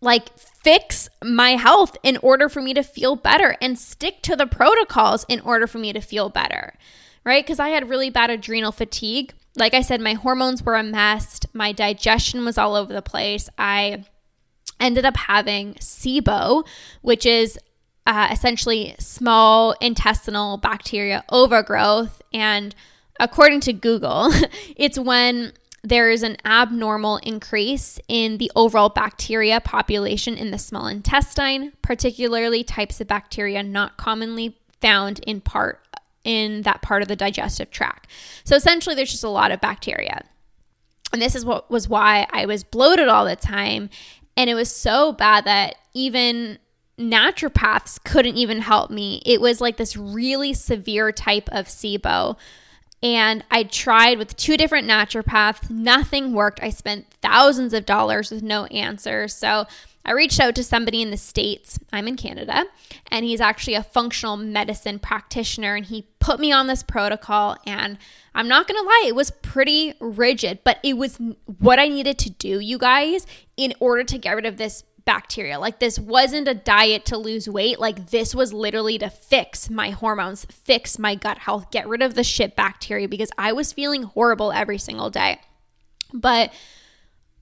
like 0.00 0.38
fix 0.38 1.08
my 1.24 1.50
health 1.50 1.96
in 2.02 2.16
order 2.18 2.48
for 2.48 2.62
me 2.62 2.72
to 2.74 2.82
feel 2.82 3.16
better 3.16 3.56
and 3.60 3.78
stick 3.78 4.22
to 4.22 4.36
the 4.36 4.46
protocols 4.46 5.26
in 5.28 5.40
order 5.40 5.66
for 5.66 5.78
me 5.78 5.92
to 5.92 6.00
feel 6.00 6.28
better, 6.28 6.74
right? 7.24 7.44
Because 7.44 7.58
I 7.58 7.70
had 7.70 7.88
really 7.88 8.10
bad 8.10 8.30
adrenal 8.30 8.72
fatigue. 8.72 9.34
Like 9.58 9.74
I 9.74 9.82
said, 9.82 10.00
my 10.00 10.14
hormones 10.14 10.62
were 10.62 10.76
a 10.76 10.82
mess, 10.82 11.40
my 11.52 11.72
digestion 11.72 12.44
was 12.44 12.58
all 12.58 12.74
over 12.74 12.92
the 12.92 13.02
place. 13.02 13.48
I 13.58 14.04
ended 14.80 15.04
up 15.04 15.16
having 15.16 15.74
SIBO, 15.74 16.66
which 17.02 17.26
is 17.26 17.58
uh, 18.06 18.28
essentially 18.30 18.94
small 18.98 19.72
intestinal 19.80 20.56
bacteria 20.56 21.24
overgrowth. 21.30 22.22
And 22.32 22.74
according 23.18 23.60
to 23.60 23.72
Google, 23.72 24.30
it's 24.76 24.98
when 24.98 25.52
there 25.82 26.10
is 26.10 26.22
an 26.22 26.36
abnormal 26.44 27.18
increase 27.18 27.98
in 28.08 28.38
the 28.38 28.50
overall 28.56 28.88
bacteria 28.88 29.60
population 29.60 30.36
in 30.36 30.50
the 30.50 30.58
small 30.58 30.86
intestine, 30.86 31.72
particularly 31.82 32.64
types 32.64 33.00
of 33.00 33.08
bacteria 33.08 33.62
not 33.62 33.96
commonly 33.96 34.58
found 34.80 35.20
in 35.20 35.40
part 35.40 35.82
in 36.28 36.60
that 36.60 36.82
part 36.82 37.00
of 37.00 37.08
the 37.08 37.16
digestive 37.16 37.70
tract. 37.70 38.06
So 38.44 38.54
essentially 38.54 38.94
there's 38.94 39.10
just 39.10 39.24
a 39.24 39.30
lot 39.30 39.50
of 39.50 39.62
bacteria. 39.62 40.20
And 41.10 41.22
this 41.22 41.34
is 41.34 41.42
what 41.42 41.70
was 41.70 41.88
why 41.88 42.26
I 42.30 42.44
was 42.44 42.64
bloated 42.64 43.08
all 43.08 43.24
the 43.24 43.34
time 43.34 43.88
and 44.36 44.50
it 44.50 44.54
was 44.54 44.70
so 44.70 45.12
bad 45.12 45.46
that 45.46 45.76
even 45.94 46.58
naturopaths 46.98 48.04
couldn't 48.04 48.36
even 48.36 48.60
help 48.60 48.90
me. 48.90 49.22
It 49.24 49.40
was 49.40 49.62
like 49.62 49.78
this 49.78 49.96
really 49.96 50.52
severe 50.52 51.12
type 51.12 51.48
of 51.50 51.66
SIBO 51.66 52.36
and 53.02 53.42
I 53.50 53.62
tried 53.62 54.18
with 54.18 54.36
two 54.36 54.58
different 54.58 54.86
naturopaths. 54.86 55.70
Nothing 55.70 56.34
worked. 56.34 56.60
I 56.62 56.68
spent 56.68 57.06
thousands 57.22 57.72
of 57.72 57.86
dollars 57.86 58.30
with 58.30 58.42
no 58.42 58.66
answers. 58.66 59.34
So 59.34 59.66
I 60.08 60.12
reached 60.12 60.40
out 60.40 60.54
to 60.54 60.64
somebody 60.64 61.02
in 61.02 61.10
the 61.10 61.18
States. 61.18 61.78
I'm 61.92 62.08
in 62.08 62.16
Canada, 62.16 62.64
and 63.10 63.26
he's 63.26 63.42
actually 63.42 63.74
a 63.74 63.82
functional 63.82 64.38
medicine 64.38 64.98
practitioner. 64.98 65.74
And 65.74 65.84
he 65.84 66.06
put 66.18 66.40
me 66.40 66.50
on 66.50 66.66
this 66.66 66.82
protocol. 66.82 67.58
And 67.66 67.98
I'm 68.34 68.48
not 68.48 68.66
going 68.66 68.80
to 68.80 68.86
lie, 68.86 69.04
it 69.06 69.14
was 69.14 69.30
pretty 69.30 69.92
rigid, 70.00 70.60
but 70.64 70.78
it 70.82 70.96
was 70.96 71.18
what 71.58 71.78
I 71.78 71.88
needed 71.88 72.18
to 72.20 72.30
do, 72.30 72.58
you 72.58 72.78
guys, 72.78 73.26
in 73.58 73.74
order 73.80 74.02
to 74.04 74.16
get 74.16 74.32
rid 74.32 74.46
of 74.46 74.56
this 74.56 74.82
bacteria. 75.04 75.58
Like 75.58 75.78
this 75.78 75.98
wasn't 75.98 76.48
a 76.48 76.54
diet 76.54 77.04
to 77.06 77.18
lose 77.18 77.46
weight. 77.46 77.78
Like 77.78 78.10
this 78.10 78.34
was 78.34 78.54
literally 78.54 78.96
to 78.98 79.10
fix 79.10 79.68
my 79.68 79.90
hormones, 79.90 80.46
fix 80.46 80.98
my 80.98 81.16
gut 81.16 81.36
health, 81.36 81.70
get 81.70 81.86
rid 81.86 82.00
of 82.00 82.14
the 82.14 82.24
shit 82.24 82.56
bacteria 82.56 83.08
because 83.08 83.30
I 83.36 83.52
was 83.52 83.74
feeling 83.74 84.04
horrible 84.04 84.52
every 84.52 84.78
single 84.78 85.10
day. 85.10 85.38
But 86.14 86.54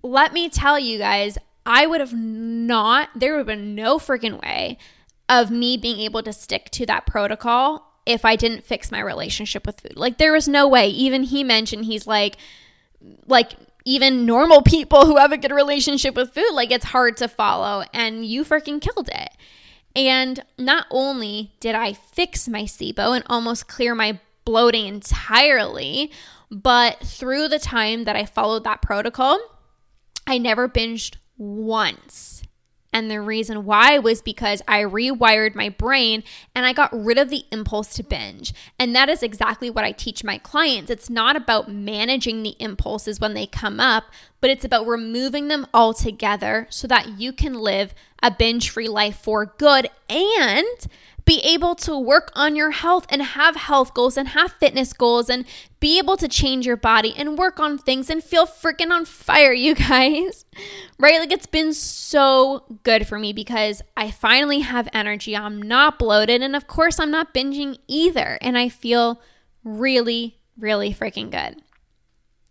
let 0.02 0.32
me 0.32 0.48
tell 0.48 0.78
you 0.78 0.98
guys, 0.98 1.38
I 1.66 1.86
would 1.86 2.00
have 2.00 2.14
not, 2.14 3.10
there 3.14 3.32
would 3.32 3.38
have 3.38 3.46
been 3.46 3.74
no 3.74 3.98
freaking 3.98 4.40
way 4.40 4.78
of 5.28 5.50
me 5.50 5.76
being 5.76 5.98
able 6.00 6.22
to 6.22 6.32
stick 6.32 6.70
to 6.70 6.86
that 6.86 7.06
protocol 7.06 7.92
if 8.06 8.24
I 8.24 8.36
didn't 8.36 8.64
fix 8.64 8.92
my 8.92 9.00
relationship 9.00 9.66
with 9.66 9.80
food. 9.80 9.96
Like 9.96 10.18
there 10.18 10.32
was 10.32 10.46
no 10.46 10.68
way. 10.68 10.88
Even 10.88 11.24
he 11.24 11.42
mentioned 11.42 11.84
he's 11.84 12.06
like 12.06 12.36
like 13.26 13.52
even 13.84 14.26
normal 14.26 14.62
people 14.62 15.06
who 15.06 15.16
have 15.16 15.32
a 15.32 15.38
good 15.38 15.52
relationship 15.52 16.14
with 16.14 16.32
food, 16.32 16.52
like 16.52 16.70
it's 16.70 16.86
hard 16.86 17.16
to 17.18 17.28
follow, 17.28 17.84
and 17.92 18.24
you 18.24 18.44
freaking 18.44 18.80
killed 18.80 19.08
it. 19.08 19.30
And 19.94 20.44
not 20.58 20.86
only 20.90 21.52
did 21.60 21.74
I 21.74 21.92
fix 21.92 22.48
my 22.48 22.62
SIBO 22.62 23.14
and 23.14 23.24
almost 23.28 23.68
clear 23.68 23.94
my 23.94 24.18
bloating 24.44 24.86
entirely, 24.86 26.10
but 26.50 26.98
through 27.00 27.48
the 27.48 27.58
time 27.58 28.04
that 28.04 28.16
I 28.16 28.26
followed 28.26 28.64
that 28.64 28.82
protocol, 28.82 29.38
I 30.26 30.38
never 30.38 30.68
binged 30.68 31.16
once. 31.36 32.42
And 32.92 33.10
the 33.10 33.20
reason 33.20 33.66
why 33.66 33.98
was 33.98 34.22
because 34.22 34.62
I 34.66 34.80
rewired 34.80 35.54
my 35.54 35.68
brain 35.68 36.24
and 36.54 36.64
I 36.64 36.72
got 36.72 36.98
rid 36.98 37.18
of 37.18 37.28
the 37.28 37.44
impulse 37.52 37.92
to 37.96 38.02
binge. 38.02 38.54
And 38.78 38.96
that 38.96 39.10
is 39.10 39.22
exactly 39.22 39.68
what 39.68 39.84
I 39.84 39.92
teach 39.92 40.24
my 40.24 40.38
clients. 40.38 40.90
It's 40.90 41.10
not 41.10 41.36
about 41.36 41.70
managing 41.70 42.42
the 42.42 42.56
impulses 42.58 43.20
when 43.20 43.34
they 43.34 43.46
come 43.46 43.80
up, 43.80 44.04
but 44.40 44.48
it's 44.48 44.64
about 44.64 44.86
removing 44.86 45.48
them 45.48 45.66
altogether 45.74 46.68
so 46.70 46.88
that 46.88 47.18
you 47.18 47.34
can 47.34 47.52
live 47.52 47.92
a 48.22 48.30
binge 48.30 48.70
free 48.70 48.88
life 48.88 49.18
for 49.18 49.44
good 49.44 49.90
and 50.08 50.86
be 51.26 51.40
able 51.40 51.74
to 51.74 51.98
work 51.98 52.30
on 52.34 52.54
your 52.54 52.70
health 52.70 53.04
and 53.10 53.20
have 53.20 53.56
health 53.56 53.92
goals 53.92 54.16
and 54.16 54.28
have 54.28 54.52
fitness 54.52 54.92
goals 54.92 55.28
and 55.28 55.44
be 55.80 55.98
able 55.98 56.16
to 56.16 56.28
change 56.28 56.64
your 56.64 56.76
body 56.76 57.12
and 57.16 57.36
work 57.36 57.58
on 57.58 57.76
things 57.76 58.08
and 58.08 58.22
feel 58.22 58.46
freaking 58.46 58.90
on 58.90 59.04
fire, 59.04 59.52
you 59.66 59.74
guys. 59.74 60.44
Right? 60.98 61.18
Like 61.18 61.32
it's 61.32 61.46
been 61.46 61.74
so 61.74 62.78
good 62.84 63.06
for 63.06 63.18
me 63.18 63.32
because 63.32 63.82
I 63.96 64.10
finally 64.10 64.60
have 64.60 64.88
energy. 64.92 65.36
I'm 65.36 65.60
not 65.60 65.98
bloated. 65.98 66.42
And 66.42 66.54
of 66.54 66.68
course, 66.68 67.00
I'm 67.00 67.10
not 67.10 67.34
binging 67.34 67.76
either. 67.88 68.38
And 68.40 68.56
I 68.56 68.68
feel 68.68 69.20
really, 69.64 70.38
really 70.56 70.94
freaking 70.94 71.30
good. 71.30 71.60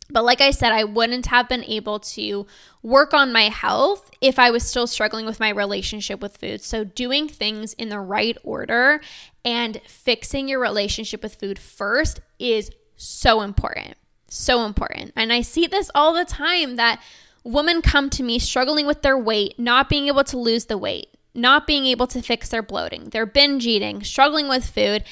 But 0.10 0.24
like 0.24 0.42
I 0.42 0.52
said, 0.52 0.72
I 0.72 0.84
wouldn't 0.84 1.26
have 1.28 1.50
been 1.50 1.64
able 1.64 2.00
to 2.00 2.46
work 2.84 3.14
on 3.14 3.34
my 3.34 3.50
health 3.50 4.12
if 4.22 4.38
I 4.38 4.52
was 4.52 4.64
still 4.64 4.86
struggling 4.86 5.26
with 5.26 5.40
my 5.40 5.50
relationship 5.50 6.22
with 6.22 6.38
food. 6.38 6.62
So, 6.62 6.84
doing 6.84 7.28
things 7.28 7.74
in 7.74 7.90
the 7.90 8.00
right 8.00 8.38
order 8.44 9.02
and 9.44 9.82
fixing 9.88 10.48
your 10.48 10.60
relationship 10.60 11.24
with 11.24 11.36
food 11.36 11.58
first 11.58 12.22
is 12.38 12.72
so 12.96 13.42
important. 13.42 13.96
So 14.30 14.66
important. 14.66 15.12
And 15.16 15.34
I 15.34 15.42
see 15.42 15.68
this 15.68 15.90
all 15.96 16.14
the 16.14 16.26
time 16.26 16.76
that 16.76 17.02
women 17.44 17.82
come 17.82 18.10
to 18.12 18.24
me 18.24 18.40
struggling 18.40 18.86
with 18.86 19.02
their 19.02 19.18
weight, 19.18 19.58
not 19.58 19.90
being 19.90 20.08
able 20.08 20.24
to 20.26 20.38
lose 20.38 20.66
the 20.66 20.78
weight, 20.78 21.08
not 21.34 21.68
being 21.68 21.86
able 21.86 22.08
to 22.08 22.22
fix 22.22 22.50
their 22.50 22.64
bloating, 22.64 23.10
they're 23.10 23.26
binge 23.26 23.66
eating, 23.66 24.04
struggling 24.04 24.48
with 24.48 24.66
food. 24.66 25.04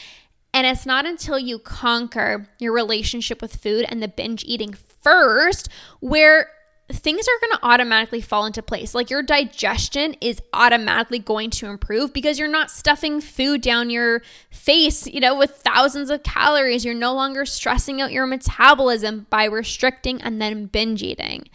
And 0.54 0.68
it's 0.68 0.86
not 0.86 1.06
until 1.06 1.40
you 1.40 1.58
conquer 1.58 2.48
your 2.60 2.74
relationship 2.74 3.42
with 3.42 3.56
food 3.56 3.86
and 3.90 4.04
the 4.04 4.08
binge 4.08 4.44
eating 4.46 4.74
first 5.02 5.68
where 6.00 6.50
things 6.92 7.28
are 7.28 7.40
going 7.48 7.58
to 7.60 7.66
automatically 7.66 8.22
fall 8.22 8.46
into 8.46 8.62
place. 8.62 8.94
Like 8.94 9.10
your 9.10 9.24
digestion 9.24 10.16
is 10.22 10.42
automatically 10.54 11.20
going 11.20 11.50
to 11.52 11.68
improve 11.68 12.14
because 12.14 12.38
you're 12.38 12.48
not 12.48 12.70
stuffing 12.70 13.22
food 13.22 13.62
down 13.62 13.90
your 13.90 14.22
face, 14.52 15.08
you 15.08 15.20
know, 15.20 15.36
with 15.36 15.52
thousands 15.52 16.10
of 16.10 16.24
calories. 16.24 16.86
You're 16.86 16.94
no 16.94 17.14
longer 17.14 17.46
stressing 17.46 18.02
out 18.02 18.12
your 18.12 18.28
metabolism 18.28 19.28
by 19.30 19.46
restricting 19.46 20.22
and 20.22 20.42
then 20.42 20.66
binge 20.66 21.02
eating. 21.02 21.50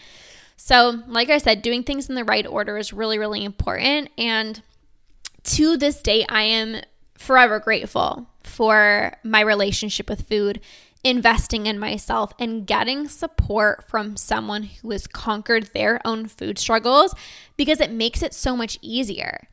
So, 0.57 1.03
like 1.07 1.31
I 1.31 1.39
said, 1.39 1.63
doing 1.63 1.83
things 1.83 2.09
in 2.09 2.15
the 2.15 2.25
right 2.25 2.47
order 2.47 2.77
is 2.79 2.93
really, 2.93 3.19
really 3.19 3.45
important. 3.45 4.11
And 4.19 4.61
to 5.45 5.77
this 5.77 6.03
day, 6.03 6.27
I 6.29 6.43
am 6.43 6.83
forever 7.19 7.59
grateful 7.59 8.27
for 8.43 9.13
my 9.23 9.41
relationship 9.41 10.09
with 10.09 10.29
food 10.29 10.61
investing 11.05 11.67
in 11.67 11.79
myself 11.79 12.33
and 12.39 12.67
getting 12.67 13.09
support 13.09 13.89
from 13.89 14.17
someone 14.17 14.65
who 14.65 14.91
has 14.91 15.07
conquered 15.07 15.65
their 15.73 16.01
own 16.05 16.27
food 16.27 16.59
struggles 16.59 17.15
because 17.57 17.81
it 17.81 17.91
makes 17.91 18.23
it 18.23 18.35
so 18.35 18.57
much 18.57 18.79
easier. 18.83 19.49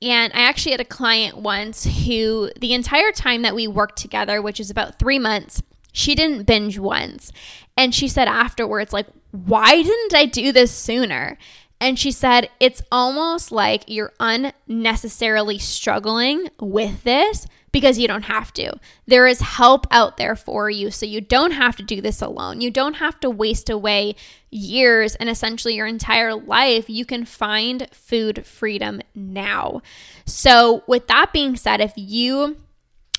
And 0.00 0.32
I 0.32 0.42
actually 0.42 0.72
had 0.72 0.80
a 0.80 0.84
client 0.84 1.36
once 1.38 1.84
who, 1.84 2.50
the 2.58 2.72
entire 2.72 3.10
time 3.10 3.42
that 3.42 3.54
we 3.54 3.66
worked 3.66 3.98
together, 3.98 4.40
which 4.40 4.60
is 4.60 4.70
about 4.70 4.98
three 4.98 5.18
months, 5.18 5.60
she 5.92 6.14
didn't 6.14 6.44
binge 6.44 6.78
once. 6.78 7.32
And 7.76 7.92
she 7.92 8.06
said 8.06 8.28
afterwards, 8.28 8.92
like, 8.92 9.06
why 9.32 9.82
didn't 9.82 10.14
I 10.14 10.26
do 10.26 10.52
this 10.52 10.72
sooner? 10.72 11.36
And 11.80 11.98
she 11.98 12.10
said, 12.10 12.50
it's 12.58 12.82
almost 12.90 13.52
like 13.52 13.84
you're 13.86 14.12
unnecessarily 14.18 15.58
struggling 15.58 16.48
with 16.58 17.04
this 17.04 17.46
because 17.70 17.98
you 17.98 18.08
don't 18.08 18.24
have 18.24 18.52
to. 18.54 18.72
There 19.06 19.26
is 19.26 19.40
help 19.40 19.86
out 19.90 20.16
there 20.16 20.34
for 20.34 20.70
you. 20.70 20.90
So 20.90 21.06
you 21.06 21.20
don't 21.20 21.52
have 21.52 21.76
to 21.76 21.82
do 21.82 22.00
this 22.00 22.20
alone. 22.20 22.60
You 22.60 22.70
don't 22.70 22.94
have 22.94 23.20
to 23.20 23.30
waste 23.30 23.70
away 23.70 24.16
years 24.50 25.14
and 25.16 25.28
essentially 25.28 25.74
your 25.74 25.86
entire 25.86 26.34
life. 26.34 26.88
You 26.88 27.04
can 27.04 27.24
find 27.24 27.88
food 27.92 28.44
freedom 28.46 29.00
now. 29.14 29.82
So, 30.24 30.82
with 30.86 31.06
that 31.06 31.32
being 31.32 31.56
said, 31.56 31.80
if 31.80 31.92
you 31.96 32.56